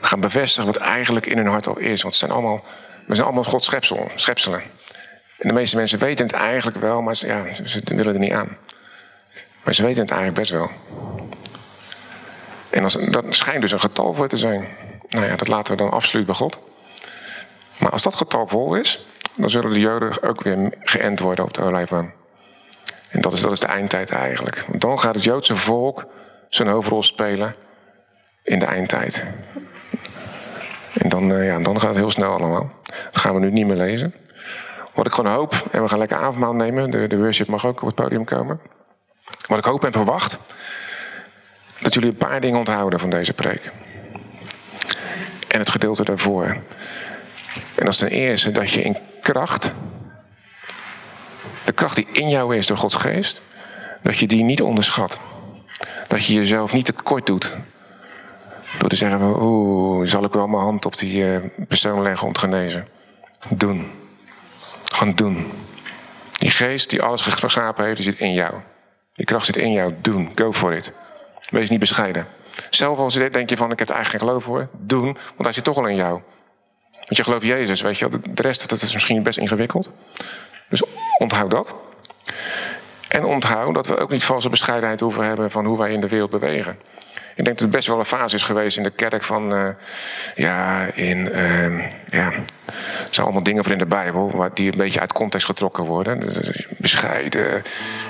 gaan 0.00 0.20
bevestigen 0.20 0.66
wat 0.72 0.76
eigenlijk 0.76 1.26
in 1.26 1.36
hun 1.36 1.46
hart 1.46 1.66
al 1.66 1.78
is. 1.78 2.02
Want 2.02 2.14
het 2.14 2.14
zijn 2.14 2.30
allemaal, 2.30 2.64
we 3.12 3.18
zijn 3.18 3.30
allemaal 3.30 3.50
Gods 3.50 3.70
schepselen. 4.14 4.62
En 5.38 5.48
de 5.48 5.52
meeste 5.52 5.76
mensen 5.76 5.98
weten 5.98 6.26
het 6.26 6.34
eigenlijk 6.34 6.76
wel, 6.76 7.02
maar 7.02 7.16
ze, 7.16 7.26
ja, 7.26 7.54
ze 7.64 7.82
willen 7.84 8.14
er 8.14 8.20
niet 8.20 8.32
aan. 8.32 8.56
Maar 9.62 9.74
ze 9.74 9.82
weten 9.82 10.02
het 10.02 10.10
eigenlijk 10.10 10.38
best 10.38 10.50
wel. 10.50 10.70
En 12.70 12.82
als, 12.82 12.96
dat 13.10 13.24
schijnt 13.28 13.60
dus 13.60 13.72
een 13.72 13.80
getal 13.80 14.14
voor 14.14 14.28
te 14.28 14.36
zijn. 14.36 14.68
Nou 15.08 15.26
ja, 15.26 15.36
dat 15.36 15.48
laten 15.48 15.76
we 15.76 15.82
dan 15.82 15.90
absoluut 15.90 16.26
bij 16.26 16.34
God. 16.34 16.58
Maar 17.78 17.90
als 17.90 18.02
dat 18.02 18.14
getal 18.14 18.46
vol 18.46 18.74
is, 18.74 19.06
dan 19.36 19.50
zullen 19.50 19.72
de 19.72 19.80
Joden 19.80 20.22
ook 20.22 20.42
weer 20.42 20.74
geënt 20.80 21.20
worden 21.20 21.44
op 21.44 21.54
de 21.54 21.62
olijfboom. 21.62 22.12
En 23.10 23.20
dat 23.20 23.32
is, 23.32 23.40
dat 23.40 23.52
is 23.52 23.60
de 23.60 23.66
eindtijd 23.66 24.10
eigenlijk. 24.10 24.64
Want 24.68 24.80
dan 24.80 25.00
gaat 25.00 25.14
het 25.14 25.24
Joodse 25.24 25.56
volk 25.56 26.06
zijn 26.48 26.68
hoofdrol 26.68 27.02
spelen 27.02 27.54
in 28.42 28.58
de 28.58 28.66
eindtijd. 28.66 29.24
En 30.92 31.08
dan, 31.08 31.30
uh, 31.30 31.46
ja, 31.46 31.58
dan 31.58 31.80
gaat 31.80 31.88
het 31.88 31.98
heel 31.98 32.10
snel 32.10 32.32
allemaal. 32.32 32.80
Dat 33.04 33.18
gaan 33.18 33.34
we 33.34 33.40
nu 33.40 33.50
niet 33.50 33.66
meer 33.66 33.76
lezen. 33.76 34.14
Wat 34.94 35.06
ik 35.06 35.12
gewoon 35.12 35.32
hoop, 35.32 35.66
en 35.70 35.82
we 35.82 35.88
gaan 35.88 35.98
lekker 35.98 36.16
avondmaal 36.16 36.54
nemen. 36.54 36.90
De, 36.90 37.06
de 37.06 37.18
worship 37.18 37.46
mag 37.46 37.66
ook 37.66 37.80
op 37.80 37.86
het 37.86 37.94
podium 37.94 38.24
komen. 38.24 38.60
Wat 39.46 39.58
ik 39.58 39.64
hoop 39.64 39.84
en 39.84 39.92
verwacht, 39.92 40.38
dat 41.80 41.94
jullie 41.94 42.08
een 42.08 42.16
paar 42.16 42.40
dingen 42.40 42.58
onthouden 42.58 43.00
van 43.00 43.10
deze 43.10 43.32
preek. 43.32 43.70
En 45.48 45.58
het 45.58 45.70
gedeelte 45.70 46.04
daarvoor. 46.04 46.44
En 47.74 47.84
dat 47.84 47.88
is 47.88 47.98
ten 47.98 48.08
eerste 48.08 48.52
dat 48.52 48.70
je 48.70 48.82
in 48.82 48.96
kracht 49.22 49.72
de 51.64 51.72
kracht 51.72 51.96
die 51.96 52.08
in 52.12 52.28
jou 52.28 52.56
is 52.56 52.66
door 52.66 52.76
Gods 52.76 52.94
geest, 52.94 53.42
dat 54.02 54.18
je 54.18 54.26
die 54.26 54.42
niet 54.42 54.62
onderschat. 54.62 55.20
Dat 56.08 56.24
je 56.24 56.34
jezelf 56.34 56.72
niet 56.72 56.84
tekort 56.84 57.26
doet. 57.26 57.52
Door 58.78 58.88
te 58.88 58.96
zeggen, 58.96 59.42
oeh, 59.42 60.08
zal 60.08 60.24
ik 60.24 60.32
wel 60.32 60.46
mijn 60.46 60.62
hand 60.62 60.86
op 60.86 60.96
die 60.96 61.24
uh, 61.24 61.38
persoon 61.68 62.02
leggen 62.02 62.26
om 62.26 62.32
te 62.32 62.40
genezen. 62.40 62.88
Doen. 63.48 63.90
Gaan 64.84 65.14
doen. 65.14 65.52
Die 66.38 66.50
geest 66.50 66.90
die 66.90 67.02
alles 67.02 67.20
geschapen 67.20 67.84
heeft, 67.84 67.96
die 67.96 68.04
zit 68.04 68.18
in 68.18 68.32
jou. 68.32 68.54
Die 69.14 69.26
kracht 69.26 69.46
zit 69.46 69.56
in 69.56 69.72
jou. 69.72 69.94
Doen. 70.00 70.32
Go 70.34 70.52
for 70.52 70.72
it. 70.72 70.92
Wees 71.50 71.70
niet 71.70 71.80
bescheiden. 71.80 72.26
Zelf 72.70 72.98
als 72.98 73.14
je 73.14 73.30
denk 73.30 73.50
je 73.50 73.56
van, 73.56 73.70
ik 73.70 73.78
heb 73.78 73.88
er 73.88 73.94
eigenlijk 73.94 74.24
geen 74.24 74.28
geloof 74.28 74.44
voor. 74.44 74.68
Doen, 74.78 75.04
want 75.04 75.42
hij 75.42 75.52
zit 75.52 75.64
toch 75.64 75.76
al 75.76 75.86
in 75.86 75.96
jou. 75.96 76.20
Want 76.90 77.16
je 77.16 77.24
gelooft 77.24 77.44
Jezus, 77.44 77.80
weet 77.80 77.98
je 77.98 78.08
De 78.08 78.42
rest, 78.42 78.68
dat 78.68 78.82
is 78.82 78.92
misschien 78.92 79.22
best 79.22 79.38
ingewikkeld. 79.38 79.90
Dus 80.68 80.82
onthoud 81.18 81.50
dat. 81.50 81.74
En 83.12 83.24
onthoud 83.24 83.74
dat 83.74 83.86
we 83.86 83.98
ook 83.98 84.10
niet 84.10 84.24
valse 84.24 84.48
bescheidenheid 84.48 85.00
hoeven 85.00 85.24
hebben 85.24 85.50
van 85.50 85.64
hoe 85.64 85.78
wij 85.78 85.92
in 85.92 86.00
de 86.00 86.08
wereld 86.08 86.30
bewegen. 86.30 86.78
Ik 87.34 87.44
denk 87.44 87.46
dat 87.46 87.60
het 87.60 87.70
best 87.70 87.88
wel 87.88 87.98
een 87.98 88.04
fase 88.04 88.36
is 88.36 88.42
geweest 88.42 88.76
in 88.76 88.82
de 88.82 88.90
kerk 88.90 89.22
van, 89.22 89.52
uh, 89.52 89.68
ja, 90.34 90.86
in, 90.94 91.18
uh, 91.18 91.78
ja, 92.10 92.32
er 92.66 93.08
zijn 93.10 93.26
allemaal 93.26 93.42
dingen 93.42 93.62
voor 93.62 93.72
in 93.72 93.78
de 93.78 93.86
Bijbel 93.86 94.30
waar 94.34 94.50
die 94.54 94.72
een 94.72 94.78
beetje 94.78 95.00
uit 95.00 95.12
context 95.12 95.46
getrokken 95.46 95.84
worden. 95.84 96.20
Dus 96.20 96.66
bescheiden 96.78 97.62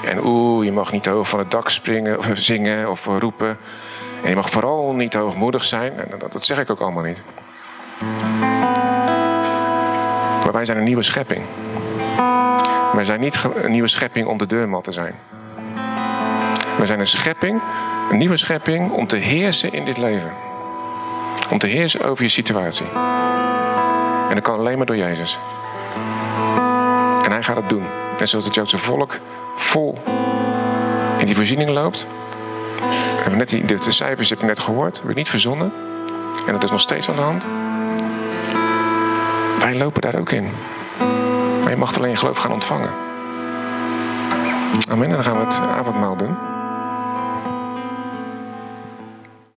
en 0.05 0.25
oeh, 0.25 0.65
je 0.65 0.73
mag 0.73 0.93
niet 0.93 1.07
hoog 1.07 1.29
van 1.29 1.39
het 1.39 1.51
dak 1.51 1.71
springen 1.71 2.19
of 2.19 2.29
zingen 2.33 2.91
of 2.91 3.07
roepen. 3.07 3.59
En 4.23 4.29
je 4.29 4.37
mag 4.37 4.51
vooral 4.51 4.95
niet 4.95 5.15
hoogmoedig 5.15 5.65
zijn. 5.65 5.99
En 5.99 6.19
dat, 6.19 6.33
dat 6.33 6.45
zeg 6.45 6.59
ik 6.59 6.71
ook 6.71 6.81
allemaal 6.81 7.03
niet. 7.03 7.23
Maar 10.43 10.53
wij 10.53 10.65
zijn 10.65 10.79
een 10.79 10.85
nieuwe 10.85 11.03
schepping. 11.03 11.45
Wij 12.93 13.05
zijn 13.05 13.21
niet 13.21 13.45
een 13.55 13.71
nieuwe 13.71 13.89
schepping 13.89 14.27
om 14.27 14.39
de 14.39 14.47
deurmat 14.47 14.85
te 14.85 14.93
zijn. 14.93 15.15
Wij 16.77 16.87
zijn 16.87 17.01
een 17.01 17.07
schepping, 17.07 17.61
een 18.11 18.19
nieuwe 18.19 18.37
schepping 18.37 18.91
om 18.91 19.07
te 19.07 19.17
heersen 19.17 19.73
in 19.73 19.85
dit 19.85 19.97
leven. 19.97 20.33
Om 21.51 21.59
te 21.59 21.67
heersen 21.67 22.05
over 22.05 22.25
je 22.25 22.31
situatie. 22.31 22.87
En 24.29 24.35
dat 24.35 24.43
kan 24.43 24.59
alleen 24.59 24.77
maar 24.77 24.87
door 24.87 24.97
Jezus. 24.97 25.39
En 27.25 27.31
hij 27.31 27.43
gaat 27.43 27.57
het 27.57 27.69
doen. 27.69 27.85
Net 28.19 28.29
zoals 28.29 28.45
het 28.45 28.55
Joodse 28.55 28.79
volk 28.79 29.19
vol 29.57 29.99
in 31.19 31.27
die 31.27 31.37
voorziening 31.37 31.69
loopt. 31.69 32.07
Hebben 33.17 33.39
net 33.39 33.49
die, 33.49 33.65
de 33.65 33.91
cijfers 33.91 34.31
heb 34.31 34.41
je 34.41 34.47
net 34.47 34.59
gehoord. 34.59 34.97
Hebben 34.97 35.17
niet 35.17 35.29
verzonnen. 35.29 35.73
En 36.47 36.53
dat 36.53 36.65
is 36.65 36.71
nog 36.71 36.81
steeds 36.81 37.09
aan 37.09 37.17
de 37.17 37.23
hand. 37.23 37.49
Wij 39.59 39.75
lopen 39.75 40.01
daar 40.01 40.15
ook 40.15 40.31
in. 40.31 40.49
Je 41.73 41.79
mag 41.79 41.97
alleen 41.97 42.17
geloof 42.17 42.39
gaan 42.39 42.53
ontvangen. 42.53 42.91
Amen. 44.89 45.09
En 45.09 45.15
dan 45.15 45.25
gaan 45.25 45.39
we 45.39 45.45
het 45.45 45.61
avondmaal 45.61 46.17
doen. 46.17 46.52